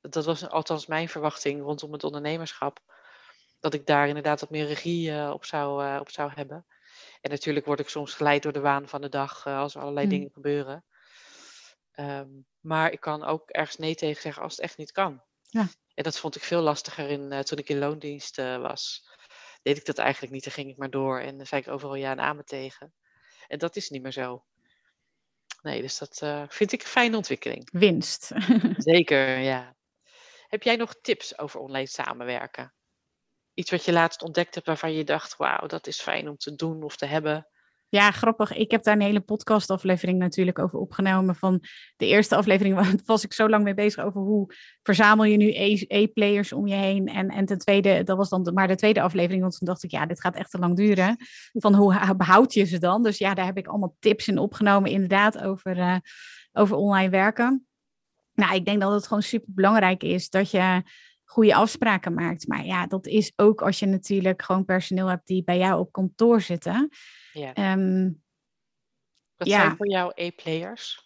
dat 0.00 0.24
was 0.24 0.48
althans 0.48 0.86
mijn 0.86 1.08
verwachting 1.08 1.62
rondom 1.62 1.92
het 1.92 2.04
ondernemerschap 2.04 2.80
dat 3.60 3.74
ik 3.74 3.86
daar 3.86 4.08
inderdaad 4.08 4.40
wat 4.40 4.50
meer 4.50 4.66
regie 4.66 5.10
uh, 5.10 5.30
op, 5.32 5.44
zou, 5.44 5.84
uh, 5.84 5.96
op 6.00 6.10
zou 6.10 6.30
hebben. 6.34 6.66
En 7.26 7.32
natuurlijk 7.32 7.66
word 7.66 7.80
ik 7.80 7.88
soms 7.88 8.14
geleid 8.14 8.42
door 8.42 8.52
de 8.52 8.60
waan 8.60 8.88
van 8.88 9.00
de 9.00 9.08
dag 9.08 9.46
uh, 9.46 9.58
als 9.58 9.74
er 9.74 9.80
allerlei 9.80 10.06
mm. 10.06 10.12
dingen 10.12 10.30
gebeuren. 10.30 10.84
Um, 11.94 12.46
maar 12.60 12.92
ik 12.92 13.00
kan 13.00 13.24
ook 13.24 13.50
ergens 13.50 13.76
nee 13.76 13.94
tegen 13.94 14.22
zeggen 14.22 14.42
als 14.42 14.52
het 14.52 14.60
echt 14.60 14.76
niet 14.76 14.92
kan. 14.92 15.22
Ja. 15.42 15.68
En 15.94 16.04
dat 16.04 16.18
vond 16.18 16.36
ik 16.36 16.42
veel 16.42 16.60
lastiger 16.60 17.08
in, 17.08 17.44
toen 17.44 17.58
ik 17.58 17.68
in 17.68 17.78
loondienst 17.78 18.36
was. 18.36 19.08
Deed 19.62 19.76
ik 19.76 19.84
dat 19.84 19.98
eigenlijk 19.98 20.32
niet, 20.32 20.44
dan 20.44 20.52
ging 20.52 20.70
ik 20.70 20.76
maar 20.76 20.90
door 20.90 21.20
en 21.20 21.36
dan 21.36 21.46
zei 21.46 21.60
ik 21.60 21.68
overal 21.68 21.94
ja 21.94 22.10
en 22.10 22.20
amen 22.20 22.44
tegen. 22.44 22.92
En 23.48 23.58
dat 23.58 23.76
is 23.76 23.90
niet 23.90 24.02
meer 24.02 24.12
zo. 24.12 24.44
Nee, 25.62 25.80
dus 25.80 25.98
dat 25.98 26.18
vind 26.48 26.72
ik 26.72 26.82
een 26.82 26.88
fijne 26.88 27.16
ontwikkeling. 27.16 27.68
Winst. 27.72 28.30
Zeker, 28.76 29.38
ja. 29.38 29.76
Heb 30.48 30.62
jij 30.62 30.76
nog 30.76 30.94
tips 31.00 31.38
over 31.38 31.60
online 31.60 31.88
samenwerken? 31.88 32.74
Iets 33.56 33.70
wat 33.70 33.84
je 33.84 33.92
laatst 33.92 34.22
ontdekt 34.22 34.54
hebt 34.54 34.66
waarvan 34.66 34.92
je 34.92 35.04
dacht, 35.04 35.36
wauw, 35.36 35.66
dat 35.66 35.86
is 35.86 36.00
fijn 36.00 36.28
om 36.28 36.36
te 36.36 36.54
doen 36.54 36.82
of 36.82 36.96
te 36.96 37.06
hebben? 37.06 37.46
Ja, 37.88 38.10
grappig. 38.10 38.52
Ik 38.52 38.70
heb 38.70 38.82
daar 38.82 38.94
een 38.94 39.00
hele 39.00 39.20
podcastaflevering 39.20 40.18
natuurlijk 40.18 40.58
over 40.58 40.78
opgenomen. 40.78 41.34
Van 41.34 41.62
de 41.96 42.06
eerste 42.06 42.36
aflevering 42.36 43.00
was 43.04 43.24
ik 43.24 43.32
zo 43.32 43.48
lang 43.48 43.64
mee 43.64 43.74
bezig 43.74 44.04
over 44.04 44.20
hoe 44.20 44.54
verzamel 44.82 45.24
je 45.24 45.36
nu 45.36 45.52
e-players 45.88 46.52
om 46.52 46.66
je 46.66 46.74
heen. 46.74 47.06
En, 47.08 47.28
en 47.28 47.46
ten 47.46 47.58
tweede, 47.58 48.02
dat 48.02 48.16
was 48.16 48.28
dan 48.28 48.50
maar 48.54 48.68
de 48.68 48.74
tweede 48.74 49.00
aflevering. 49.00 49.42
Want 49.42 49.58
toen 49.58 49.66
dacht 49.66 49.82
ik, 49.82 49.90
ja, 49.90 50.06
dit 50.06 50.20
gaat 50.20 50.36
echt 50.36 50.50
te 50.50 50.58
lang 50.58 50.76
duren. 50.76 51.16
Van 51.52 51.74
hoe 51.74 52.14
behoud 52.16 52.54
je 52.54 52.64
ze 52.64 52.78
dan? 52.78 53.02
Dus 53.02 53.18
ja, 53.18 53.34
daar 53.34 53.46
heb 53.46 53.58
ik 53.58 53.66
allemaal 53.66 53.96
tips 53.98 54.28
in 54.28 54.38
opgenomen, 54.38 54.90
inderdaad, 54.90 55.38
over, 55.38 55.76
uh, 55.76 55.96
over 56.52 56.76
online 56.76 57.10
werken. 57.10 57.66
Nou, 58.34 58.54
ik 58.54 58.64
denk 58.64 58.80
dat 58.80 58.92
het 58.92 59.06
gewoon 59.06 59.22
super 59.22 59.48
belangrijk 59.54 60.02
is 60.02 60.28
dat 60.28 60.50
je 60.50 60.82
goede 61.26 61.54
afspraken 61.54 62.14
maakt. 62.14 62.48
Maar 62.48 62.64
ja, 62.64 62.86
dat 62.86 63.06
is 63.06 63.32
ook 63.36 63.62
als 63.62 63.78
je 63.78 63.86
natuurlijk 63.86 64.42
gewoon 64.42 64.64
personeel 64.64 65.06
hebt 65.06 65.26
die 65.26 65.44
bij 65.44 65.58
jou 65.58 65.80
op 65.80 65.92
kantoor 65.92 66.40
zitten. 66.40 66.88
Ja. 67.32 67.72
Um, 67.72 68.22
Wat 69.36 69.48
ja. 69.48 69.60
zijn 69.60 69.76
voor 69.76 69.88
jou 69.88 70.12
E-players? 70.14 71.04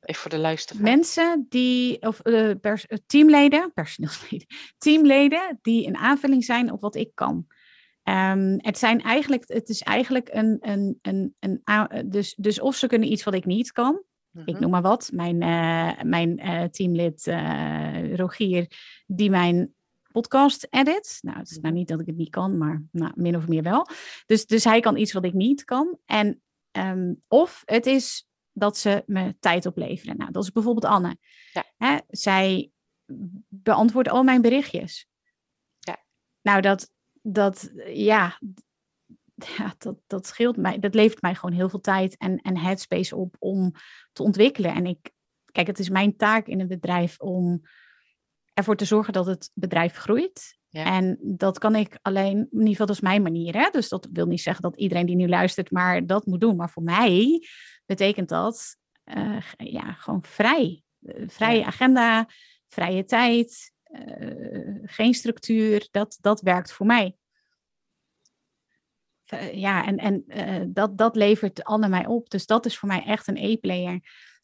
Even 0.00 0.20
voor 0.20 0.30
de 0.30 0.38
luisteraar. 0.38 0.82
Mensen 0.82 1.46
die, 1.48 2.02
of 2.02 2.20
uh, 2.26 2.50
pers 2.60 2.86
teamleden, 3.06 3.72
personeelsleden, 3.72 4.46
teamleden 4.78 5.58
die 5.62 5.86
een 5.86 5.96
aanvulling 5.96 6.44
zijn 6.44 6.72
op 6.72 6.80
wat 6.80 6.94
ik 6.94 7.10
kan. 7.14 7.46
Um, 8.02 8.56
het, 8.56 8.78
zijn 8.78 9.02
eigenlijk, 9.02 9.44
het 9.46 9.68
is 9.68 9.82
eigenlijk 9.82 10.28
een, 10.32 10.58
een, 10.60 10.98
een, 11.02 11.34
een, 11.38 12.10
dus, 12.10 12.34
dus 12.34 12.60
of 12.60 12.76
ze 12.76 12.86
kunnen 12.86 13.12
iets 13.12 13.24
wat 13.24 13.34
ik 13.34 13.44
niet 13.44 13.72
kan, 13.72 14.02
ik 14.34 14.52
mhm. 14.52 14.60
noem 14.60 14.70
maar 14.70 14.82
wat. 14.82 15.10
Mijn, 15.12 15.42
uh, 15.42 16.02
mijn 16.02 16.40
uh, 16.40 16.62
teamlid 16.62 17.26
uh, 17.26 18.14
Rogier, 18.14 18.66
die 19.06 19.30
mijn 19.30 19.74
podcast 20.12 20.66
edit. 20.70 21.18
Nou, 21.20 21.38
het 21.38 21.50
is 21.50 21.58
nou 21.58 21.74
niet 21.74 21.88
dat 21.88 22.00
ik 22.00 22.06
het 22.06 22.16
niet 22.16 22.30
kan, 22.30 22.58
maar 22.58 22.82
nou, 22.90 23.12
min 23.14 23.36
of 23.36 23.48
meer 23.48 23.62
wel. 23.62 23.88
Dus, 24.26 24.46
dus 24.46 24.64
hij 24.64 24.80
kan 24.80 24.96
iets 24.96 25.12
wat 25.12 25.24
ik 25.24 25.32
niet 25.32 25.64
kan. 25.64 25.98
En, 26.04 26.42
um, 26.72 27.20
of 27.28 27.62
het 27.64 27.86
is 27.86 28.28
dat 28.52 28.76
ze 28.78 29.02
me 29.06 29.36
tijd 29.40 29.66
opleveren. 29.66 30.16
Nou, 30.16 30.30
dat 30.30 30.42
is 30.42 30.52
bijvoorbeeld 30.52 30.92
Anne. 30.92 31.16
Ja. 31.52 31.64
Hè, 31.76 31.98
zij 32.08 32.70
beantwoordt 33.48 34.08
al 34.08 34.22
mijn 34.22 34.42
berichtjes. 34.42 35.08
Ja. 35.78 36.04
Nou, 36.42 36.60
dat, 36.60 36.90
dat, 37.22 37.72
ja, 37.86 38.38
ja, 39.58 39.74
dat, 39.78 39.96
dat 40.06 40.26
scheelt 40.26 40.56
mij. 40.56 40.78
Dat 40.78 40.94
levert 40.94 41.22
mij 41.22 41.34
gewoon 41.34 41.54
heel 41.54 41.68
veel 41.68 41.80
tijd 41.80 42.16
en, 42.16 42.38
en 42.38 42.56
headspace 42.56 43.16
op 43.16 43.36
om 43.38 43.72
te 44.12 44.22
ontwikkelen. 44.22 44.74
En 44.74 44.86
ik, 44.86 45.10
kijk, 45.52 45.66
het 45.66 45.78
is 45.78 45.88
mijn 45.88 46.16
taak 46.16 46.46
in 46.46 46.60
een 46.60 46.68
bedrijf 46.68 47.18
om 47.18 47.62
ervoor 48.54 48.76
te 48.76 48.84
zorgen 48.84 49.12
dat 49.12 49.26
het 49.26 49.50
bedrijf 49.54 49.96
groeit. 49.96 50.58
Ja. 50.68 50.84
En 50.84 51.18
dat 51.22 51.58
kan 51.58 51.74
ik 51.74 51.98
alleen, 52.02 52.36
in 52.36 52.48
ieder 52.50 52.68
geval 52.68 52.86
dat 52.86 52.96
is 52.96 53.02
mijn 53.02 53.22
manier. 53.22 53.54
Hè? 53.54 53.68
Dus 53.70 53.88
dat 53.88 54.08
wil 54.12 54.26
niet 54.26 54.40
zeggen 54.40 54.62
dat 54.62 54.76
iedereen 54.76 55.06
die 55.06 55.16
nu 55.16 55.28
luistert 55.28 55.70
maar 55.70 56.06
dat 56.06 56.26
moet 56.26 56.40
doen. 56.40 56.56
Maar 56.56 56.70
voor 56.70 56.82
mij 56.82 57.46
betekent 57.86 58.28
dat 58.28 58.76
uh, 59.04 59.42
ja, 59.56 59.92
gewoon 59.92 60.24
vrij. 60.24 60.82
Uh, 61.00 61.28
vrije 61.28 61.58
ja. 61.58 61.66
agenda, 61.66 62.28
vrije 62.68 63.04
tijd, 63.04 63.72
uh, 63.90 64.78
geen 64.82 65.14
structuur. 65.14 65.88
Dat, 65.90 66.18
dat 66.20 66.40
werkt 66.40 66.72
voor 66.72 66.86
mij. 66.86 67.16
Uh, 69.32 69.54
ja, 69.54 69.86
en, 69.86 69.96
en 69.96 70.24
uh, 70.26 70.64
dat, 70.68 70.98
dat 70.98 71.16
levert 71.16 71.64
Anne 71.64 71.88
mij 71.88 72.06
op. 72.06 72.30
Dus 72.30 72.46
dat 72.46 72.66
is 72.66 72.78
voor 72.78 72.88
mij 72.88 73.04
echt 73.04 73.28
een 73.28 73.36
e-player. 73.36 74.00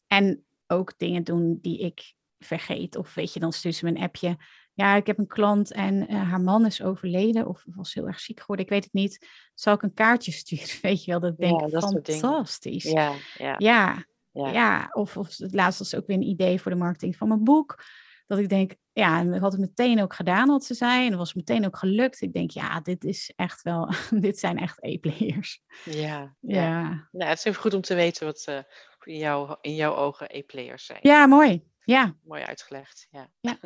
En 0.07 0.43
ook 0.67 0.93
dingen 0.97 1.23
doen 1.23 1.57
die 1.61 1.79
ik 1.79 2.13
vergeet. 2.39 2.95
Of 2.95 3.13
weet 3.13 3.33
je, 3.33 3.39
dan 3.39 3.53
stuurt 3.53 3.75
ze 3.75 3.85
me 3.85 3.91
een 3.91 4.03
appje. 4.03 4.37
Ja, 4.73 4.95
ik 4.95 5.07
heb 5.07 5.17
een 5.17 5.27
klant 5.27 5.71
en 5.71 6.11
uh, 6.11 6.29
haar 6.29 6.41
man 6.41 6.65
is 6.65 6.81
overleden 6.81 7.47
of 7.47 7.63
was 7.65 7.93
heel 7.93 8.07
erg 8.07 8.19
ziek 8.19 8.39
geworden. 8.39 8.65
Ik 8.65 8.71
weet 8.71 8.83
het 8.83 8.93
niet. 8.93 9.27
Zal 9.53 9.73
ik 9.73 9.81
een 9.81 9.93
kaartje 9.93 10.31
sturen? 10.41 10.67
Weet 10.81 11.03
je 11.03 11.11
wel, 11.11 11.19
dat 11.19 11.37
denk 11.37 11.61
ik 11.61 11.71
ja, 11.71 11.79
fantastisch. 11.79 12.83
Ja, 12.83 13.13
ja. 13.37 13.55
ja, 13.57 14.05
ja. 14.31 14.51
ja. 14.51 14.89
Of, 14.91 15.17
of 15.17 15.37
het 15.37 15.53
laatste 15.53 15.83
was 15.83 15.95
ook 15.95 16.07
weer 16.07 16.17
een 16.17 16.27
idee 16.27 16.61
voor 16.61 16.71
de 16.71 16.77
marketing 16.77 17.15
van 17.15 17.27
mijn 17.27 17.43
boek. 17.43 17.83
Dat 18.31 18.39
ik 18.39 18.49
denk, 18.49 18.75
ja, 18.93 19.19
en 19.19 19.37
had 19.37 19.51
het 19.51 19.61
meteen 19.61 20.01
ook 20.01 20.13
gedaan 20.13 20.47
wat 20.47 20.63
ze 20.63 20.73
zei. 20.73 21.03
En 21.03 21.09
dat 21.09 21.19
was 21.19 21.33
meteen 21.33 21.65
ook 21.65 21.77
gelukt. 21.77 22.21
Ik 22.21 22.33
denk, 22.33 22.51
ja, 22.51 22.79
dit 22.79 23.03
is 23.03 23.33
echt 23.35 23.61
wel, 23.61 23.93
dit 24.25 24.39
zijn 24.39 24.57
echt 24.57 24.77
e-players. 24.83 25.61
Ja, 25.85 26.35
ja. 26.39 26.61
ja. 26.61 27.07
Nou, 27.11 27.29
het 27.29 27.37
is 27.37 27.43
even 27.43 27.61
goed 27.61 27.73
om 27.73 27.81
te 27.81 27.95
weten 27.95 28.25
wat 28.25 28.45
uh, 28.49 28.57
in, 29.03 29.17
jou, 29.17 29.55
in 29.61 29.75
jouw 29.75 29.95
ogen 29.95 30.27
e-players 30.29 30.85
zijn. 30.85 30.99
Ja, 31.01 31.25
mooi. 31.25 31.63
Ja. 31.83 32.15
Mooi 32.23 32.43
uitgelegd, 32.43 33.07
ja. 33.09 33.31
ja. 33.39 33.57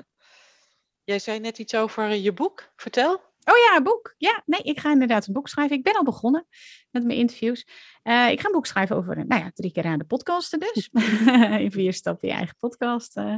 Jij 1.04 1.20
zei 1.20 1.40
net 1.40 1.58
iets 1.58 1.76
over 1.76 2.14
je 2.14 2.34
boek. 2.34 2.72
Vertel. 2.76 3.22
Oh 3.46 3.58
ja, 3.58 3.76
een 3.76 3.84
boek. 3.84 4.14
Ja, 4.18 4.44
nee, 4.46 4.62
ik 4.62 4.80
ga 4.80 4.92
inderdaad 4.92 5.28
een 5.28 5.34
boek 5.34 5.48
schrijven. 5.48 5.78
Ik 5.78 5.84
ben 5.84 5.94
al 5.94 6.04
begonnen 6.04 6.48
met 6.92 7.04
mijn 7.04 7.18
interviews. 7.18 7.68
Uh, 8.04 8.30
ik 8.32 8.40
ga 8.40 8.46
een 8.46 8.54
boek 8.54 8.66
schrijven 8.66 8.96
over, 8.96 9.26
nou 9.28 9.42
ja, 9.42 9.52
drie 9.54 9.72
keer 9.72 9.86
aan 9.86 9.98
de 9.98 10.06
podcasten 10.06 10.60
dus. 10.60 10.90
in 11.66 11.72
vier 11.72 11.94
stappen 11.94 12.28
je 12.28 12.34
eigen 12.34 12.56
podcast. 12.60 13.18
Uh, 13.18 13.36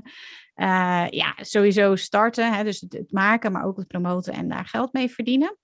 uh, 0.56 1.08
ja, 1.10 1.36
sowieso 1.38 1.96
starten, 1.96 2.54
hè, 2.54 2.63
dus 2.63 2.82
het, 2.82 2.93
het, 2.93 3.12
maken, 3.12 3.52
maar 3.52 3.65
ook 3.65 3.78
het 3.78 3.88
promoten 3.88 4.34
en 4.34 4.48
daar 4.48 4.65
geld 4.65 4.93
mee 4.93 5.10
verdienen. 5.10 5.58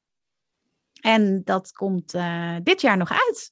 En 1.01 1.41
dat 1.43 1.71
komt 1.71 2.15
dit 2.63 2.81
jaar 2.81 2.97
nog 2.97 3.11
uit. 3.11 3.51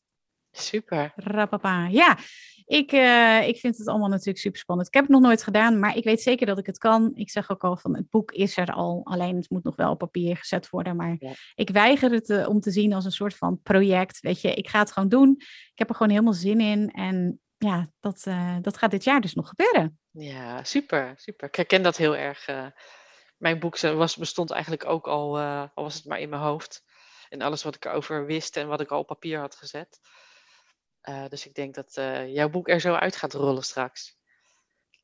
Super. 0.52 1.12
Rapapa. 1.16 1.88
Ja, 1.88 2.18
ik, 2.66 2.92
uh, 2.92 3.48
ik 3.48 3.58
vind 3.58 3.78
het 3.78 3.88
allemaal 3.88 4.10
natuurlijk 4.10 4.38
super 4.38 4.60
spannend. 4.60 4.88
Ik 4.88 4.94
heb 4.94 5.04
het 5.04 5.12
nog 5.12 5.22
nooit 5.22 5.44
gedaan, 5.44 5.80
maar 5.80 5.98
ik 5.98 6.04
weet 6.04 6.22
zeker 6.22 6.46
dat 6.46 6.58
ik 6.58 6.66
het 6.66 6.78
kan. 6.78 7.12
Ik 7.14 7.30
zeg 7.30 7.50
ook 7.50 7.64
al 7.64 7.78
van 7.78 7.96
het 7.96 8.10
boek 8.10 8.32
is 8.32 8.58
er 8.58 8.72
al, 8.72 9.02
alleen 9.04 9.36
het 9.36 9.50
moet 9.50 9.64
nog 9.64 9.76
wel 9.76 9.92
op 9.92 9.98
papier 9.98 10.38
gezet 10.38 10.70
worden. 10.70 10.96
Maar 10.96 11.16
ja. 11.20 11.34
ik 11.56 11.70
weiger 11.70 12.12
het 12.12 12.30
uh, 12.30 12.50
om 12.50 12.60
te 12.60 12.72
zien 12.72 12.94
als 12.94 13.06
een 13.06 13.12
soort 13.12 13.36
van 13.36 13.60
project. 13.64 14.20
Weet 14.20 14.42
je, 14.42 14.54
ik 14.54 14.70
ga 14.70 14.80
het 14.80 14.92
gewoon 14.92 15.10
doen. 15.10 15.36
Ik 15.40 15.72
heb 15.80 15.90
er 15.90 15.96
gewoon 15.96 16.12
helemaal 16.12 16.34
zin 16.34 16.60
in. 16.60 16.90
En 16.90 17.40
ja, 17.58 17.92
dat, 18.00 18.26
uh, 18.28 18.58
dat 18.62 18.78
gaat 18.78 18.92
dit 18.92 19.04
jaar 19.04 19.22
dus 19.22 19.34
nog 19.34 19.48
gebeuren. 19.48 20.00
Ja, 20.12 20.64
super, 20.64 21.14
super. 21.16 21.48
Ik 21.48 21.56
herken 21.56 21.84
dat 21.84 21.98
heel 21.98 22.16
erg. 22.16 22.48
mijn 23.38 23.60
boek 23.60 23.80
was, 23.80 24.16
bestond 24.16 24.52
eigenlijk 24.52 24.86
ook 24.86 25.08
al, 25.08 25.40
al 25.40 25.84
was 25.84 25.96
het 25.96 26.06
maar 26.06 26.20
in 26.20 26.30
mijn 26.30 26.42
hoofd. 26.42 26.84
En 27.30 27.42
alles 27.42 27.64
wat 27.64 27.76
ik 27.76 27.86
erover 27.86 28.26
wist 28.26 28.58
en 28.58 28.68
wat 28.68 28.82
ik 28.82 28.92
al 28.92 29.00
op 29.00 29.08
papier 29.08 29.40
had 29.40 29.56
gezet. 29.56 30.00
Uh, 31.10 31.28
dus 31.28 31.46
ik 31.46 31.54
denk 31.54 31.76
dat 31.76 31.98
uh, 31.98 32.34
jouw 32.34 32.50
boek 32.50 32.70
er 32.70 32.80
zo 32.80 32.94
uit 32.94 33.16
gaat 33.16 33.34
rollen 33.34 33.64
straks. 33.64 34.18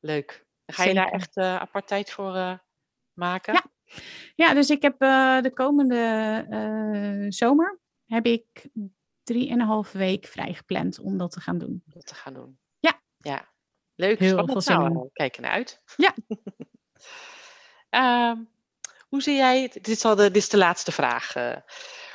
Leuk. 0.00 0.46
Ga 0.66 0.82
je 0.82 0.88
Zeker. 0.88 1.04
daar 1.04 1.12
echt 1.12 1.36
uh, 1.36 1.56
apart 1.56 1.86
tijd 1.86 2.10
voor 2.10 2.62
maken? 3.12 3.52
Ja. 3.52 3.64
ja, 4.46 4.54
dus 4.54 4.70
ik 4.70 4.82
heb 4.82 4.98
de 5.42 5.50
komende 5.54 7.26
zomer 7.28 7.80
heb 8.06 8.26
ik 8.26 8.68
drieënhalve 9.22 9.98
week 9.98 10.26
vrij 10.26 10.54
gepland 10.54 10.98
om 10.98 11.18
dat 11.18 11.30
te 11.30 11.40
gaan 11.40 11.58
doen. 11.58 11.82
Dat 11.86 12.06
te 12.06 12.14
gaan 12.14 12.34
doen. 12.34 12.58
Ja. 12.78 13.00
Ja. 13.18 13.48
Leuk. 13.94 14.18
Heel 14.18 14.28
Spannend. 14.28 14.64
veel 14.64 14.76
zin 14.76 14.92
nou, 14.92 15.08
kijk 15.12 15.36
ernaar 15.36 15.50
uit. 15.50 15.82
Ja. 15.96 16.14
uh, 17.90 18.40
hoe 19.10 19.22
zie 19.22 19.36
jij, 19.36 19.68
dit 19.68 19.88
is, 19.88 20.04
al 20.04 20.14
de, 20.14 20.22
dit 20.22 20.36
is 20.36 20.48
de 20.48 20.56
laatste 20.56 20.92
vraag. 20.92 21.32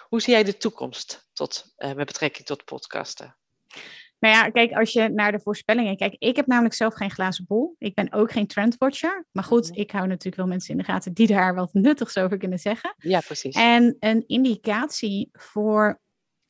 hoe 0.07 0.21
zie 0.21 0.33
jij 0.33 0.43
de 0.43 0.57
toekomst 0.57 1.29
tot, 1.33 1.73
met 1.77 2.05
betrekking 2.05 2.45
tot 2.45 2.65
podcasten? 2.65 3.37
Nou 4.19 4.35
ja, 4.35 4.49
kijk, 4.49 4.71
als 4.71 4.93
je 4.93 5.09
naar 5.09 5.31
de 5.31 5.39
voorspellingen 5.39 5.97
kijkt. 5.97 6.15
Ik 6.19 6.35
heb 6.35 6.47
namelijk 6.47 6.73
zelf 6.73 6.93
geen 6.93 7.11
glazen 7.11 7.45
bol. 7.47 7.75
Ik 7.77 7.93
ben 7.93 8.11
ook 8.13 8.31
geen 8.31 8.47
trendwatcher. 8.47 9.25
Maar 9.31 9.43
goed, 9.43 9.69
Mhm. 9.69 9.79
ik 9.79 9.91
hou 9.91 10.07
natuurlijk 10.07 10.35
wel 10.35 10.47
mensen 10.47 10.71
in 10.71 10.77
de 10.77 10.83
gaten 10.83 11.13
die 11.13 11.27
daar 11.27 11.55
wat 11.55 11.73
nuttigs 11.73 12.17
over 12.17 12.37
kunnen 12.37 12.59
zeggen. 12.59 12.93
Ja, 12.97 13.19
precies. 13.19 13.55
En 13.55 13.95
een 13.99 14.23
indicatie 14.27 15.29
voor 15.31 16.01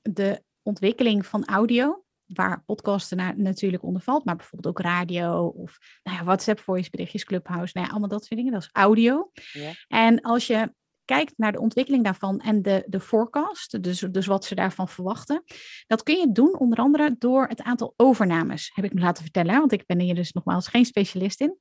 de 0.02 0.44
ontwikkeling 0.62 1.26
van 1.26 1.46
audio, 1.46 2.04
waar 2.26 2.64
podcasten 2.66 3.18
na- 3.18 3.34
natuurlijk 3.36 3.84
onder 3.84 4.02
valt, 4.02 4.26
maar 4.26 4.36
bijvoorbeeld 4.36 4.78
ook 4.78 4.86
radio 4.86 5.46
of 5.48 5.78
nou 6.04 6.18
ja, 6.18 6.24
WhatsApp 6.24 6.60
voice 6.60 6.90
berichtjes, 6.90 7.24
Clubhouse, 7.24 7.72
nou 7.74 7.86
ja, 7.86 7.92
allemaal 7.92 8.10
dat 8.10 8.26
soort 8.26 8.36
dingen, 8.40 8.54
dat 8.54 8.62
is 8.62 8.70
audio. 8.72 9.32
Ja. 9.52 9.72
En 9.88 10.22
als 10.22 10.48
je 10.48 10.74
kijkt 11.06 11.34
naar 11.38 11.52
de 11.52 11.60
ontwikkeling 11.60 12.04
daarvan 12.04 12.39
en 12.39 12.62
de, 12.62 12.84
de 12.88 13.00
forecast, 13.00 13.84
dus, 13.84 14.00
dus 14.00 14.26
wat 14.26 14.46
ze 14.46 14.56
daarvan 14.56 14.88
verwachten, 14.88 15.44
dat 15.88 16.04
kun 16.04 16.20
je 16.20 16.32
doen 16.32 16.60
onder 16.60 16.78
andere 16.78 17.16
door 17.20 17.48
het 17.48 17.62
aantal 17.62 17.94
overnames, 17.96 18.72
heb 18.74 18.86
ik 18.86 18.94
me 18.94 19.00
laten 19.00 19.24
vertellen, 19.24 19.60
want 19.60 19.72
ik 19.72 19.86
ben 19.86 20.00
hier 20.00 20.16
dus 20.16 20.32
nogmaals 20.32 20.68
geen 20.68 20.86
specialist 20.86 21.42
in. 21.42 21.58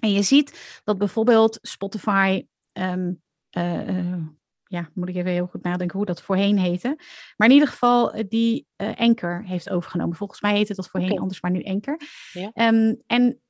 En 0.00 0.12
je 0.12 0.22
ziet 0.22 0.80
dat 0.84 0.98
bijvoorbeeld 0.98 1.58
Spotify 1.62 2.46
ehm, 2.72 3.12
eh, 3.50 3.88
eh, 3.88 4.16
ja, 4.64 4.90
moet 4.94 5.08
ik 5.08 5.16
even 5.16 5.30
heel 5.30 5.46
goed 5.46 5.62
nadenken 5.62 5.96
hoe 5.96 6.06
dat 6.06 6.22
voorheen 6.22 6.58
heette. 6.58 6.98
Maar 7.36 7.48
in 7.48 7.54
ieder 7.54 7.68
geval 7.68 8.12
eh, 8.12 8.24
die 8.28 8.66
Anchor 8.76 9.44
heeft 9.44 9.70
overgenomen. 9.70 10.16
Volgens 10.16 10.40
mij 10.40 10.56
heette 10.56 10.74
dat 10.74 10.88
voorheen 10.88 11.18
anders, 11.18 11.40
maar 11.40 11.50
nu 11.50 11.62
Anchor. 11.62 12.00
Ja. 12.32 12.50
Ehm, 12.52 12.94
en 13.06 13.40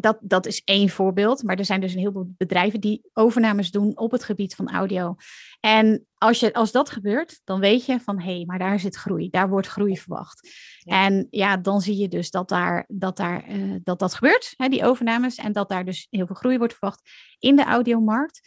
dat, 0.00 0.18
dat 0.20 0.46
is 0.46 0.62
één 0.64 0.88
voorbeeld. 0.88 1.42
Maar 1.42 1.58
er 1.58 1.64
zijn 1.64 1.80
dus 1.80 1.92
een 1.92 1.98
heleboel 1.98 2.34
bedrijven 2.36 2.80
die 2.80 3.10
overnames 3.12 3.70
doen 3.70 3.98
op 3.98 4.10
het 4.10 4.24
gebied 4.24 4.54
van 4.54 4.70
audio. 4.70 5.16
En 5.60 6.06
als, 6.14 6.40
je, 6.40 6.52
als 6.52 6.72
dat 6.72 6.90
gebeurt, 6.90 7.40
dan 7.44 7.60
weet 7.60 7.84
je 7.84 8.00
van 8.00 8.20
hé, 8.20 8.34
hey, 8.34 8.44
maar 8.46 8.58
daar 8.58 8.80
zit 8.80 8.96
groei. 8.96 9.30
Daar 9.30 9.48
wordt 9.48 9.66
groei 9.66 9.98
verwacht. 9.98 10.48
Ja. 10.78 11.04
En 11.04 11.26
ja, 11.30 11.56
dan 11.56 11.80
zie 11.80 11.96
je 11.96 12.08
dus 12.08 12.30
dat 12.30 12.48
daar, 12.48 12.84
dat, 12.88 13.16
daar, 13.16 13.44
eh, 13.44 13.74
dat, 13.82 13.98
dat 13.98 14.14
gebeurt, 14.14 14.54
hè, 14.56 14.68
die 14.68 14.84
overnames. 14.84 15.36
En 15.36 15.52
dat 15.52 15.68
daar 15.68 15.84
dus 15.84 16.06
heel 16.10 16.26
veel 16.26 16.36
groei 16.36 16.58
wordt 16.58 16.74
verwacht 16.74 17.10
in 17.38 17.56
de 17.56 17.64
audiomarkt. 17.64 18.40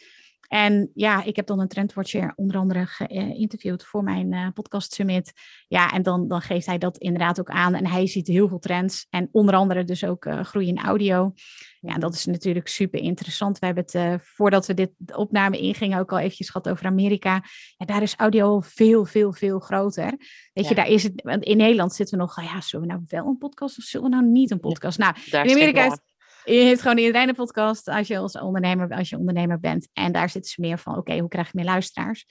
En 0.48 0.90
ja, 0.94 1.24
ik 1.24 1.36
heb 1.36 1.46
dan 1.46 1.60
een 1.60 1.68
trendwatcher 1.68 2.32
onder 2.36 2.56
andere 2.56 2.86
geïnterviewd 2.86 3.84
voor 3.84 4.02
mijn 4.02 4.32
eh, 4.32 4.48
podcast 4.54 4.92
summit. 4.92 5.32
Ja, 5.68 5.92
en 5.92 6.02
dan, 6.02 6.28
dan 6.28 6.40
geeft 6.40 6.66
hij 6.66 6.78
dat 6.78 6.98
inderdaad 6.98 7.40
ook 7.40 7.50
aan. 7.50 7.74
En 7.74 7.86
hij 7.86 8.06
ziet 8.06 8.26
heel 8.26 8.48
veel 8.48 8.58
trends. 8.58 9.06
En 9.10 9.28
onder 9.32 9.54
andere 9.54 9.84
dus 9.84 10.04
ook 10.04 10.24
eh, 10.24 10.44
groei 10.44 10.68
in 10.68 10.78
audio. 10.78 11.32
Ja, 11.80 11.94
en 11.94 12.00
dat 12.00 12.14
is 12.14 12.26
natuurlijk 12.26 12.68
super 12.68 13.00
interessant. 13.00 13.58
We 13.58 13.66
hebben 13.66 13.84
het, 13.84 13.94
eh, 13.94 14.14
voordat 14.18 14.66
we 14.66 14.74
dit 14.74 14.90
opname 15.14 15.58
ingingen, 15.58 15.98
ook 15.98 16.12
al 16.12 16.18
eventjes 16.18 16.50
gehad 16.50 16.68
over 16.68 16.86
Amerika. 16.86 17.42
Ja, 17.76 17.86
daar 17.86 18.02
is 18.02 18.16
audio 18.16 18.60
veel, 18.60 19.04
veel, 19.04 19.32
veel 19.32 19.58
groter. 19.58 20.14
Weet 20.52 20.68
je, 20.68 20.74
daar 20.74 20.88
is 20.88 21.02
het, 21.02 21.22
want 21.22 21.44
in 21.44 21.56
Nederland 21.56 21.94
zitten 21.94 22.18
we 22.18 22.24
nog, 22.24 22.42
ja, 22.42 22.60
zullen 22.60 22.86
we 22.86 22.92
nou 22.92 23.04
wel 23.08 23.26
een 23.26 23.38
podcast 23.38 23.78
of 23.78 23.84
zullen 23.84 24.10
we 24.10 24.16
nou 24.16 24.28
niet 24.28 24.50
een 24.50 24.60
podcast? 24.60 24.98
Nou, 24.98 25.14
Daar 25.30 25.44
in 25.44 25.50
is 25.50 25.56
Amerika 25.56 25.82
belang. 25.82 26.00
Je 26.44 26.52
heeft 26.52 26.80
gewoon 26.80 26.98
iedereen 26.98 27.28
een 27.28 27.34
podcast 27.34 27.88
als 27.88 28.06
je 28.06 28.18
als 28.18 28.38
ondernemer, 28.38 28.90
als 28.90 29.08
je 29.08 29.18
ondernemer 29.18 29.60
bent. 29.60 29.88
En 29.92 30.12
daar 30.12 30.30
zitten 30.30 30.50
ze 30.50 30.60
meer 30.60 30.78
van, 30.78 30.96
oké, 30.96 31.18
hoe 31.18 31.28
krijg 31.28 31.46
je 31.46 31.52
meer 31.54 31.64
luisteraars? 31.64 32.26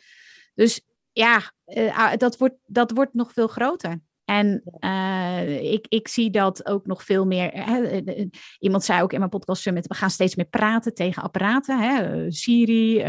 Dus 0.54 0.82
ja, 1.12 1.52
eh, 1.66 1.98
ah, 1.98 2.18
dat, 2.18 2.38
wordt, 2.38 2.56
dat 2.66 2.92
wordt 2.92 3.14
nog 3.14 3.34
veel 3.34 3.48
groter. 3.48 4.00
En 4.26 4.64
eh, 4.80 5.72
ik, 5.72 5.86
ik 5.90 6.08
zie 6.08 6.30
dat 6.30 6.66
ook 6.66 6.86
nog 6.86 7.04
veel 7.04 7.26
meer. 7.26 7.50
Hè, 7.54 7.84
eh, 7.84 8.26
iemand 8.60 8.84
zei 8.84 9.02
ook 9.02 9.14
in 9.14 9.20
mijn 9.20 9.32
podcast 9.32 9.62
Summit: 9.62 9.88
we 9.88 9.94
gaan 9.94 10.10
steeds 10.10 10.36
meer 10.36 10.46
praten 10.46 10.94
tegen 10.94 11.24
apparaten. 11.24 11.80
Hè, 11.80 12.32
Siri, 12.32 13.02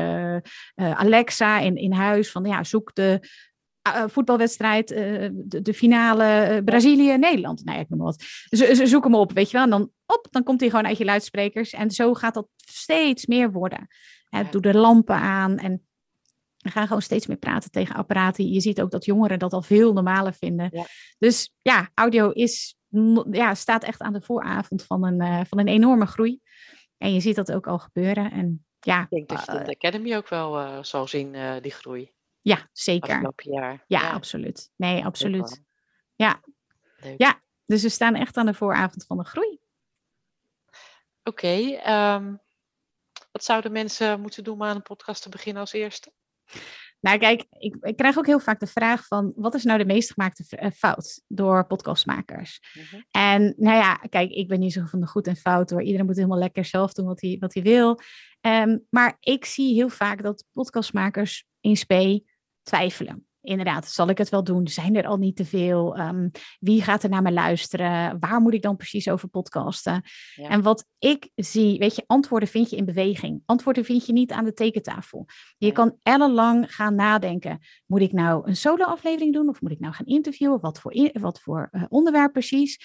Alexa 0.75 1.59
in, 1.59 1.77
in 1.77 1.93
huis. 1.93 2.31
Van 2.31 2.45
ja, 2.45 2.65
zoek 2.65 2.95
de 2.95 3.21
voetbalwedstrijd, 4.09 4.91
eh, 4.91 5.29
de, 5.33 5.63
de 5.63 5.75
finale 5.75 6.25
eh, 6.25 6.65
Brazilië-Nederland. 6.65 7.65
Nou 7.65 7.77
ja, 7.77 7.83
ik 7.83 7.89
noem 7.89 7.99
maar 7.99 8.07
wat. 8.07 8.23
Z- 8.49 8.71
z- 8.73 8.83
zoek 8.83 9.05
hem 9.05 9.15
op, 9.15 9.33
weet 9.33 9.47
je 9.51 9.57
wel. 9.57 9.63
En 9.65 9.71
dan, 9.71 9.91
op, 10.07 10.27
dan 10.31 10.43
komt 10.43 10.61
hij 10.61 10.71
gewoon 10.71 10.87
uit 10.87 10.99
je 10.99 11.05
luidsprekers. 11.05 11.73
En 11.73 11.91
zo 11.91 12.15
gaat 12.15 12.35
dat 12.35 12.49
steeds 12.57 13.27
meer 13.27 13.53
worden. 13.53 13.89
Doe 14.51 14.61
de 14.61 14.75
lampen 14.75 15.17
aan 15.17 15.59
en 15.59 15.87
we 16.57 16.71
gaan 16.71 16.87
gewoon 16.87 17.03
steeds 17.03 17.27
meer 17.27 17.37
praten 17.37 17.71
tegen 17.71 17.95
apparaten. 17.95 18.49
Je 18.49 18.61
ziet 18.61 18.81
ook 18.81 18.91
dat 18.91 19.05
jongeren 19.05 19.39
dat 19.39 19.53
al 19.53 19.63
veel 19.63 19.93
normaler 19.93 20.35
vinden. 20.35 20.69
Ja. 20.73 20.87
Dus 21.19 21.55
ja, 21.63 21.91
audio 21.95 22.31
is, 22.31 22.77
ja, 23.31 23.55
staat 23.55 23.85
echt 23.85 24.01
aan 24.01 24.13
de 24.13 24.21
vooravond 24.21 24.83
van 24.85 25.05
een, 25.05 25.21
eh, 25.21 25.41
van 25.49 25.59
een 25.59 25.69
enorme 25.69 26.07
groei. 26.07 26.41
En 26.99 27.13
je 27.15 27.21
ziet 27.21 27.37
dat 27.37 27.53
ook 27.53 27.67
al 27.67 27.79
gebeuren. 27.79 28.31
En 28.31 28.65
ja, 28.81 29.01
Ik 29.03 29.09
denk 29.11 29.29
dat 29.29 29.45
je 29.47 29.53
eh, 29.53 29.65
de 29.65 29.71
Academy 29.75 30.17
ook 30.17 30.29
wel 30.29 30.59
eh, 30.59 30.83
zal 30.83 31.07
zien, 31.09 31.35
eh, 31.35 31.53
die 31.63 31.73
groei. 31.73 32.13
Ja 32.45 32.69
zeker. 32.73 33.15
Afgelopen 33.15 33.53
jaar. 33.53 33.85
Ja, 33.87 34.11
absoluut. 34.11 34.71
Nee, 34.77 35.05
absoluut. 35.05 35.63
Ja. 36.15 36.41
Leuk. 36.97 37.15
Ja. 37.19 37.43
Dus 37.67 37.83
we 37.83 37.89
staan 37.89 38.15
echt 38.15 38.37
aan 38.37 38.47
de 38.47 38.55
vooravond 38.55 39.05
van 39.07 39.17
de 39.17 39.25
groei. 39.25 39.59
Oké, 41.23 41.57
ehm, 41.71 42.35
wat 43.33 43.45
zouden 43.45 43.73
mensen 43.73 44.21
moeten 44.21 44.45
doen 44.45 44.55
om 44.55 44.63
aan 44.63 44.77
een 44.77 44.83
podcast 44.83 45.23
te 45.23 45.29
beginnen 45.29 45.63
als 45.63 45.73
eerste? 45.73 46.13
Nou, 47.01 47.19
kijk, 47.19 47.45
ik, 47.59 47.77
ik 47.81 47.97
krijg 47.97 48.19
ook 48.19 48.27
heel 48.27 48.41
vaak 48.41 48.61
de 48.61 48.67
vraag 48.67 49.07
van 49.07 49.33
wat 49.37 49.55
is 49.55 49.65
nou 49.65 49.79
de 49.79 49.85
meest 49.85 50.13
gemaakte 50.13 50.57
eh, 50.57 50.71
fout 50.71 51.23
door 51.27 51.67
podcastmakers? 51.67 52.61
Mhm. 52.75 53.03
En 53.11 53.55
nou 53.57 53.77
ja, 53.77 53.95
kijk, 53.95 54.31
ik 54.31 54.49
ben 54.49 54.61
niet 54.61 54.73
zo 54.73 54.85
van 54.85 55.01
de 55.01 55.07
goed 55.07 55.27
en 55.27 55.37
fout 55.37 55.71
hoor. 55.71 55.83
Iedereen 55.83 56.07
moet 56.07 56.17
helemaal 56.17 56.39
lekker 56.39 56.65
zelf 56.65 56.93
doen 56.93 57.07
wat 57.07 57.21
hij, 57.21 57.37
wat 57.41 57.55
hij 57.55 57.63
wil. 57.63 58.01
Ehm, 58.41 58.79
maar 58.91 59.17
ik 59.21 59.45
zie 59.45 59.75
heel 59.75 59.89
vaak 59.89 60.23
dat 60.23 60.45
podcastmakers 60.53 61.47
in 61.61 61.77
spe 61.77 62.25
twijfelen. 62.65 63.27
Inderdaad, 63.41 63.89
zal 63.89 64.09
ik 64.09 64.19
het 64.19 64.29
wel 64.29 64.45
doen? 64.45 64.69
Zijn 64.69 64.97
er 64.97 65.07
al 65.07 65.17
niet 65.17 65.37
te 65.37 65.45
veel? 65.45 65.97
Ehm, 65.97 66.29
wie 66.59 66.83
gaat 66.83 67.03
er 67.03 67.09
naar 67.09 67.23
me 67.23 67.33
luisteren? 67.33 68.17
Waar 68.21 68.41
moet 68.41 68.55
ik 68.55 68.63
dan 68.63 68.77
precies 68.77 69.09
over 69.09 69.29
podcasten? 69.29 70.03
Ja. 70.35 70.49
En 70.49 70.63
wat 70.63 70.87
ik 70.99 71.31
zie, 71.35 71.79
weet 71.79 71.97
je, 71.97 72.05
antwoorden 72.07 72.49
vind 72.49 72.71
je 72.71 72.77
in 72.77 72.85
beweging. 72.85 73.43
Antwoorden 73.47 73.85
vind 73.85 74.07
je 74.07 74.13
niet 74.13 74.33
aan 74.33 74.45
de 74.45 74.53
tekentafel. 74.53 75.25
Je 75.57 75.67
Nee. 75.67 75.73
kan 75.73 75.97
ellenlang 76.03 76.75
gaan 76.75 76.95
nadenken. 76.95 77.59
Moet 77.87 78.01
ik 78.01 78.13
nou 78.13 78.49
een 78.49 78.57
solo-aflevering 78.57 79.33
doen? 79.33 79.49
Of 79.49 79.61
moet 79.61 79.71
ik 79.73 79.81
nou 79.81 79.95
gaan 79.95 80.07
interviewen? 80.07 80.61
Wat 80.61 80.81
voor, 80.81 80.93
in- 80.93 81.21
wat 81.21 81.41
voor 81.41 81.69
eh, 81.71 81.83
onderwerp 81.89 82.33
precies? 82.33 82.79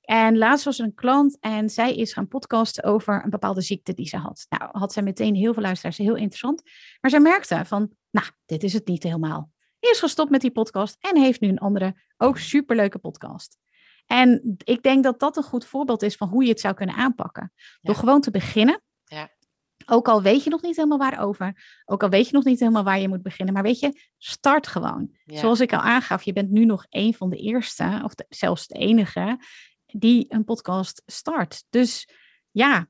En 0.00 0.38
laatst 0.38 0.64
was 0.64 0.78
er 0.78 0.84
een 0.84 0.94
klant 0.94 1.36
en 1.40 1.68
zij 1.70 1.94
is 1.94 2.12
gaan 2.12 2.28
podcasten 2.28 2.84
over 2.84 3.24
een 3.24 3.30
bepaalde 3.30 3.60
ziekte 3.60 3.92
die 3.94 4.06
ze 4.08 4.16
had. 4.16 4.46
Nou, 4.48 4.68
had 4.72 4.92
zij 4.92 5.02
meteen 5.02 5.34
heel 5.34 5.52
veel 5.54 5.62
luisteraars, 5.62 5.96
heel 5.98 6.16
interessant. 6.16 6.62
Maar 7.00 7.10
zij 7.10 7.20
merkte 7.20 7.62
van, 7.64 7.90
nou, 8.10 8.26
dit 8.46 8.62
is 8.62 8.72
het 8.72 8.86
niet 8.86 9.02
helemaal. 9.02 9.50
Is 9.78 9.98
gestopt 9.98 10.30
met 10.30 10.40
die 10.40 10.50
podcast 10.50 10.96
en 11.00 11.16
heeft 11.16 11.40
nu 11.40 11.48
een 11.48 11.58
andere, 11.58 12.02
ook 12.16 12.38
superleuke 12.38 12.98
podcast. 12.98 13.58
En 14.06 14.56
ik 14.64 14.82
denk 14.82 15.04
dat 15.04 15.20
dat 15.20 15.36
een 15.36 15.42
goed 15.42 15.64
voorbeeld 15.64 16.02
is 16.02 16.16
van 16.16 16.28
hoe 16.28 16.42
je 16.44 16.50
het 16.50 16.60
zou 16.60 16.74
kunnen 16.74 16.94
aanpakken. 16.94 17.52
Door 17.80 17.94
gewoon 17.94 18.20
te 18.20 18.30
beginnen. 18.30 18.82
Ja. 19.04 19.28
Ook 19.86 20.08
al 20.08 20.22
weet 20.22 20.44
je 20.44 20.50
nog 20.50 20.62
niet 20.62 20.76
helemaal 20.76 20.98
waarover. 20.98 21.82
Ook 21.84 22.02
al 22.02 22.08
weet 22.08 22.26
je 22.26 22.32
nog 22.32 22.44
niet 22.44 22.60
helemaal 22.60 22.84
waar 22.84 22.98
je 23.00 23.08
moet 23.08 23.22
beginnen. 23.22 23.54
Maar 23.54 23.62
weet 23.62 23.80
je, 23.80 24.00
start 24.18 24.66
gewoon. 24.66 25.16
Ja. 25.24 25.38
Zoals 25.38 25.60
ik 25.60 25.72
al 25.72 25.78
aangaf, 25.80 26.22
je 26.22 26.32
bent 26.32 26.50
nu 26.50 26.64
nog 26.64 26.86
een 26.88 27.14
van 27.14 27.30
de 27.30 27.36
eerste, 27.36 28.00
of 28.04 28.14
de- 28.14 28.26
zelfs 28.28 28.66
de 28.66 28.74
enige, 28.78 29.38
die 29.86 30.24
een 30.28 30.44
podcast 30.44 31.02
start. 31.06 31.64
Dus 31.70 32.08
ja, 32.50 32.88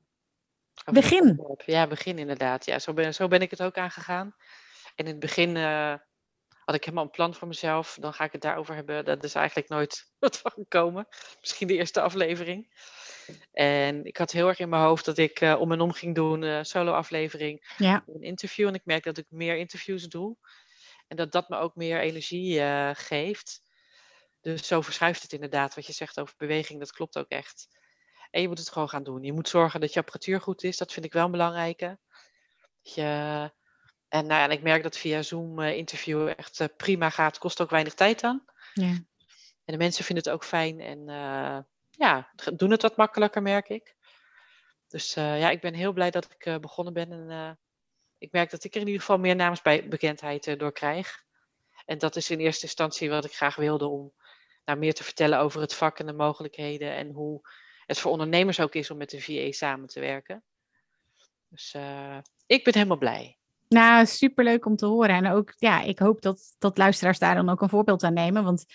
begin. 0.91 1.39
Ja, 1.65 1.87
begin 1.87 2.17
inderdaad. 2.17 2.65
Ja, 2.65 2.79
zo 2.79 2.93
ben, 2.93 3.13
zo 3.13 3.27
ben 3.27 3.41
ik 3.41 3.49
het 3.51 3.63
ook 3.63 3.77
aangegaan. 3.77 4.35
En 4.95 5.05
in 5.05 5.11
het 5.11 5.19
begin 5.19 5.57
eh, 5.57 5.95
had 6.65 6.75
ik 6.75 6.83
helemaal 6.83 7.03
een 7.03 7.09
plan 7.09 7.33
voor 7.33 7.47
mezelf. 7.47 7.97
Dan 7.99 8.13
ga 8.13 8.23
ik 8.23 8.31
het 8.31 8.41
daarover 8.41 8.75
hebben. 8.75 9.05
Dat 9.05 9.23
is 9.23 9.35
eigenlijk 9.35 9.69
nooit 9.69 10.05
wat 10.19 10.37
van 10.37 10.51
gekomen. 10.51 11.07
Misschien 11.39 11.67
de 11.67 11.77
eerste 11.77 12.01
aflevering. 12.01 12.73
En 13.51 14.05
ik 14.05 14.17
had 14.17 14.31
heel 14.31 14.47
erg 14.47 14.59
in 14.59 14.69
mijn 14.69 14.81
hoofd 14.81 15.05
dat 15.05 15.17
ik 15.17 15.41
eh, 15.41 15.59
om 15.59 15.71
en 15.71 15.81
om 15.81 15.91
ging 15.91 16.15
doen, 16.15 16.43
eh 16.43 16.59
solo 16.61 16.91
aflevering, 16.91 17.73
ja, 17.77 18.03
een 18.07 18.21
interview. 18.21 18.67
En 18.67 18.73
ik 18.73 18.85
merk 18.85 19.03
dat 19.03 19.17
ik 19.17 19.25
meer 19.29 19.57
interviews 19.57 20.07
doe. 20.07 20.37
En 21.07 21.17
dat 21.17 21.31
dat 21.31 21.49
me 21.49 21.57
ook 21.57 21.75
meer 21.75 21.99
energie 21.99 22.61
geeft. 22.95 23.61
Dus 24.41 24.67
zo 24.67 24.81
verschuift 24.81 25.21
het 25.21 25.33
inderdaad. 25.33 25.75
Wat 25.75 25.85
je 25.85 25.93
zegt 25.93 26.19
over 26.19 26.35
beweging, 26.37 26.79
dat 26.79 26.91
klopt 26.91 27.17
ook 27.17 27.29
echt. 27.29 27.67
En 28.31 28.41
je 28.41 28.47
moet 28.47 28.57
het 28.57 28.69
gewoon 28.69 28.89
gaan 28.89 29.03
doen. 29.03 29.23
Je 29.23 29.33
moet 29.33 29.49
zorgen 29.49 29.79
dat 29.79 29.93
je 29.93 29.99
apparatuur 29.99 30.41
goed 30.41 30.63
is. 30.63 30.77
Dat 30.77 30.91
vind 30.91 31.05
ik 31.05 31.13
wel 31.13 31.25
een 31.25 31.31
belangrijke. 31.31 31.99
Dat 32.81 32.93
je, 32.93 33.51
en, 34.11 34.25
nou 34.25 34.39
ja, 34.39 34.43
en 34.43 34.51
ik 34.51 34.61
merk 34.61 34.83
dat 34.83 34.97
via 34.97 35.21
Zoom 35.21 35.59
eh, 35.59 35.77
interviewen 35.77 36.37
echt 36.37 36.59
eh, 36.59 36.67
prima 36.77 37.09
gaat. 37.09 37.37
Kost 37.37 37.61
ook 37.61 37.69
weinig 37.69 37.93
tijd 37.93 38.19
dan. 38.19 38.43
ja. 38.73 39.03
En 39.65 39.77
de 39.77 39.77
mensen 39.77 40.03
vinden 40.03 40.23
het 40.23 40.33
ook 40.33 40.43
fijn. 40.43 40.79
En 40.79 41.09
eh, 41.09 41.59
ja, 41.89 42.31
doen 42.53 42.71
het 42.71 42.81
wat 42.81 42.97
makkelijker, 42.97 43.41
merk 43.41 43.69
ik. 43.69 43.95
Dus 44.87 45.13
ja, 45.13 45.49
ik 45.49 45.61
ben 45.61 45.73
heel 45.73 45.93
blij 45.93 46.11
dat 46.11 46.27
ik 46.37 46.61
begonnen 46.61 46.93
ben. 46.93 47.11
En 47.11 47.59
ik 48.17 48.31
merk 48.31 48.49
dat 48.49 48.63
ik 48.63 48.73
er 48.75 48.81
in 48.81 48.85
ieder 48.85 49.01
geval 49.01 49.17
meer 49.17 49.35
naamsbekendheid 49.35 50.59
door 50.59 50.71
krijg. 50.71 51.23
En 51.85 51.97
dat 51.97 52.15
is 52.15 52.29
in 52.29 52.39
eerste 52.39 52.65
instantie 52.65 53.09
wat 53.09 53.25
ik 53.25 53.35
graag 53.35 53.55
wilde 53.55 53.87
om 53.87 54.13
nou, 54.65 54.79
meer 54.79 54.93
te 54.93 55.03
vertellen 55.03 55.39
over 55.39 55.61
het 55.61 55.73
vak 55.73 55.99
en 55.99 56.05
de 56.05 56.13
mogelijkheden. 56.13 56.95
En 56.95 57.09
hoe 57.09 57.41
het 57.85 57.99
voor 57.99 58.11
ondernemers 58.11 58.59
ook 58.59 58.75
is 58.75 58.91
om 58.91 58.97
met 58.97 59.09
de 59.09 59.21
VA 59.21 59.51
samen 59.51 59.87
te 59.87 59.99
werken. 59.99 60.43
Dus 61.47 61.75
ik 62.45 62.63
ben 62.63 62.73
helemaal 62.73 62.97
blij. 62.97 63.40
Nou, 63.73 64.05
superleuk 64.05 64.65
om 64.65 64.75
te 64.75 64.85
horen. 64.85 65.15
En 65.15 65.31
ook, 65.31 65.53
ja, 65.57 65.81
ik 65.81 65.99
hoop 65.99 66.21
dat, 66.21 66.55
dat 66.59 66.77
luisteraars 66.77 67.19
daar 67.19 67.35
dan 67.35 67.49
ook 67.49 67.61
een 67.61 67.69
voorbeeld 67.69 68.03
aan 68.03 68.13
nemen. 68.13 68.43
Want 68.43 68.65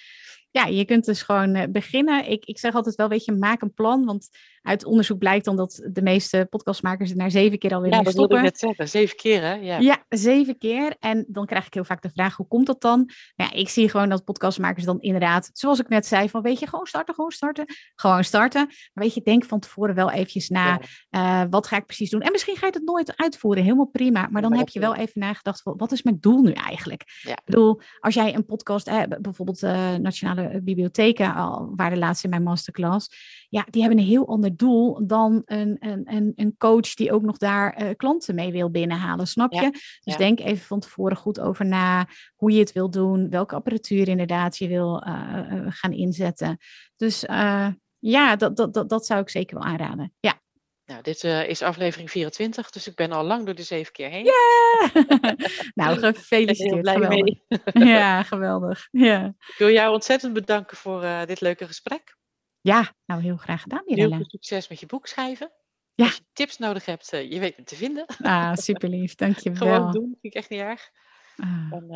ja, 0.56 0.66
je 0.66 0.84
kunt 0.84 1.04
dus 1.04 1.22
gewoon 1.22 1.54
eh, 1.54 1.68
beginnen. 1.70 2.30
Ik, 2.30 2.44
ik 2.44 2.58
zeg 2.58 2.74
altijd 2.74 2.94
wel, 2.94 3.08
weet 3.08 3.24
je, 3.24 3.32
maak 3.32 3.62
een 3.62 3.74
plan. 3.74 4.04
Want 4.04 4.28
uit 4.62 4.84
onderzoek 4.84 5.18
blijkt 5.18 5.44
dan 5.44 5.56
dat 5.56 5.86
de 5.92 6.02
meeste 6.02 6.46
podcastmakers 6.50 7.10
er 7.10 7.16
na 7.16 7.28
zeven 7.28 7.58
keer 7.58 7.74
alweer 7.74 7.90
Ja, 7.90 7.96
mee 7.96 8.04
dat 8.04 8.12
stoppen. 8.14 8.36
wilde 8.36 8.48
ik 8.48 8.60
net 8.60 8.68
zeggen. 8.70 8.88
Zeven 8.88 9.16
keer, 9.16 9.42
hè? 9.42 9.52
Ja. 9.54 9.78
Ja, 9.78 10.04
zeven 10.08 10.58
keer. 10.58 10.96
En 11.00 11.24
dan 11.28 11.46
krijg 11.46 11.66
ik 11.66 11.74
heel 11.74 11.84
vaak 11.84 12.02
de 12.02 12.10
vraag, 12.14 12.36
hoe 12.36 12.48
komt 12.48 12.66
dat 12.66 12.80
dan? 12.80 13.10
Nou 13.36 13.50
ja, 13.50 13.52
ik 13.52 13.68
zie 13.68 13.88
gewoon 13.90 14.08
dat 14.08 14.24
podcastmakers 14.24 14.84
dan 14.84 15.00
inderdaad, 15.00 15.50
zoals 15.52 15.78
ik 15.80 15.88
net 15.88 16.06
zei, 16.06 16.28
van 16.28 16.42
weet 16.42 16.58
je, 16.58 16.66
gewoon 16.66 16.86
starten, 16.86 17.14
gewoon 17.14 17.30
starten. 17.30 17.64
Gewoon 17.94 18.24
starten. 18.24 18.66
Maar 18.66 19.04
weet 19.04 19.14
je, 19.14 19.22
denk 19.22 19.44
van 19.44 19.60
tevoren 19.60 19.94
wel 19.94 20.10
eventjes 20.10 20.48
na, 20.48 20.80
Ja. 21.10 21.42
eh, 21.42 21.50
wat 21.50 21.66
ga 21.66 21.76
ik 21.76 21.86
precies 21.86 22.10
doen? 22.10 22.20
En 22.20 22.32
misschien 22.32 22.56
ga 22.56 22.66
je 22.66 22.72
het 22.72 22.84
nooit 22.84 23.16
uitvoeren, 23.16 23.62
helemaal 23.62 23.86
prima. 23.92 24.28
Maar 24.30 24.42
dan 24.42 24.52
heb 24.52 24.60
dat 24.64 24.72
je 24.72 24.80
wel 24.80 24.94
even 24.94 25.20
nagedacht, 25.20 25.62
van, 25.62 25.74
wat 25.76 25.92
is 25.92 26.02
mijn 26.02 26.16
doel 26.20 26.42
nu 26.42 26.52
eigenlijk? 26.52 27.02
Ja. 27.22 27.32
Ik 27.32 27.42
bedoel, 27.44 27.80
als 28.00 28.14
jij 28.14 28.34
een 28.34 28.44
podcast, 28.46 28.88
eh, 28.88 29.02
bijvoorbeeld 29.20 29.62
eh, 29.62 29.94
Nationale 29.94 30.45
Bibliotheken, 30.62 31.34
al 31.34 31.72
waren 31.76 31.98
laatst 31.98 32.24
in 32.24 32.30
mijn 32.30 32.42
masterclass, 32.42 33.08
ja, 33.48 33.66
die 33.70 33.80
hebben 33.82 34.00
een 34.00 34.06
heel 34.06 34.28
ander 34.28 34.56
doel 34.56 35.06
dan 35.06 35.42
een, 35.44 35.76
een, 35.78 36.32
een, 36.36 36.54
coach 36.58 36.94
die 36.94 37.12
ook 37.12 37.22
nog 37.22 37.36
daar 37.36 37.72
eh, 37.72 37.88
klanten 37.96 38.34
mee 38.34 38.52
wil 38.52 38.70
binnenhalen, 38.70 39.26
snap 39.26 39.52
Ja, 39.52 39.62
je? 39.62 39.70
Dus 39.70 40.00
ja. 40.00 40.16
denk 40.16 40.40
even 40.40 40.66
van 40.66 40.80
tevoren 40.80 41.16
goed 41.16 41.40
over 41.40 41.66
na 41.66 42.06
hoe 42.36 42.50
je 42.50 42.58
het 42.58 42.72
wil 42.72 42.90
doen, 42.90 43.30
welke 43.30 43.54
apparatuur 43.54 44.08
inderdaad 44.08 44.56
je 44.56 44.68
wil 44.68 45.02
eh, 45.02 45.38
eh, 45.38 45.66
gaan 45.68 45.92
inzetten. 45.92 46.58
Dus 46.96 47.24
eh, 47.24 47.68
ja, 47.98 48.36
dat, 48.36 48.56
dat, 48.56 48.74
dat, 48.74 48.88
dat 48.88 49.06
zou 49.06 49.20
ik 49.20 49.28
zeker 49.28 49.58
wel 49.58 49.66
aanraden. 49.66 50.14
Ja. 50.20 50.40
Nou, 50.86 51.02
dit 51.02 51.24
eh, 51.24 51.48
is 51.48 51.62
aflevering 51.62 52.10
24, 52.10 52.70
dus 52.70 52.86
ik 52.86 52.94
ben 52.94 53.12
al 53.12 53.24
lang 53.24 53.44
door 53.44 53.54
de 53.54 53.62
zeven 53.62 53.92
keer 53.92 54.08
heen. 54.08 54.24
nou, 55.74 55.94
ben 56.00 56.02
heel 56.02 56.12
gefeliciteerd. 56.12 56.80
blij 56.80 56.94
geweldig. 56.94 57.24
mee. 57.24 57.42
Ja, 57.98 58.22
geweldig. 58.22 58.88
Ja. 58.90 59.34
Ik 59.46 59.54
wil 59.58 59.70
jou 59.70 59.92
ontzettend 59.92 60.32
bedanken 60.32 60.76
voor 60.76 61.02
eh, 61.02 61.24
dit 61.24 61.40
leuke 61.40 61.66
gesprek. 61.66 62.16
ja, 62.60 62.94
nou 63.06 63.22
heel 63.22 63.36
graag 63.36 63.62
gedaan, 63.62 63.82
Heel 63.84 63.94
Mirella. 63.96 64.16
veel 64.16 64.24
succes 64.28 64.68
met 64.68 64.80
je 64.80 64.86
boek 64.86 65.06
schrijven. 65.06 65.52
Ja. 65.94 66.04
Als 66.04 66.14
je 66.16 66.22
tips 66.32 66.58
nodig 66.58 66.84
hebt, 66.84 67.12
eh, 67.12 67.30
je 67.30 67.38
weet 67.40 67.56
me 67.58 67.64
te 67.64 67.76
vinden. 67.76 68.06
Ah, 68.22 68.54
super 68.54 68.88
lief. 68.88 69.14
Dank 69.14 69.38
je 69.38 69.56
Gewoon 69.56 69.90
doen, 69.92 70.02
vind 70.02 70.18
ik 70.20 70.34
echt 70.34 70.50
niet 70.50 70.60
erg. 70.60 70.90
Ah, 71.36 71.72
En 71.72 71.86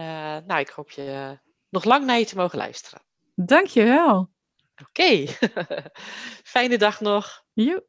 nou, 0.47 0.61
ik 0.61 0.69
hoop 0.69 0.91
je 0.91 1.39
nog 1.69 1.85
lang 1.85 2.05
naar 2.05 2.19
je 2.19 2.25
te 2.27 2.37
mogen 2.37 2.59
luisteren. 2.59 3.03
dank 3.35 3.67
je 3.67 3.83
wel. 3.85 4.31
Oké, 4.83 5.27
fijne 6.45 6.79
dag 6.79 7.01
nog. 7.01 7.45
Joe. 7.53 7.89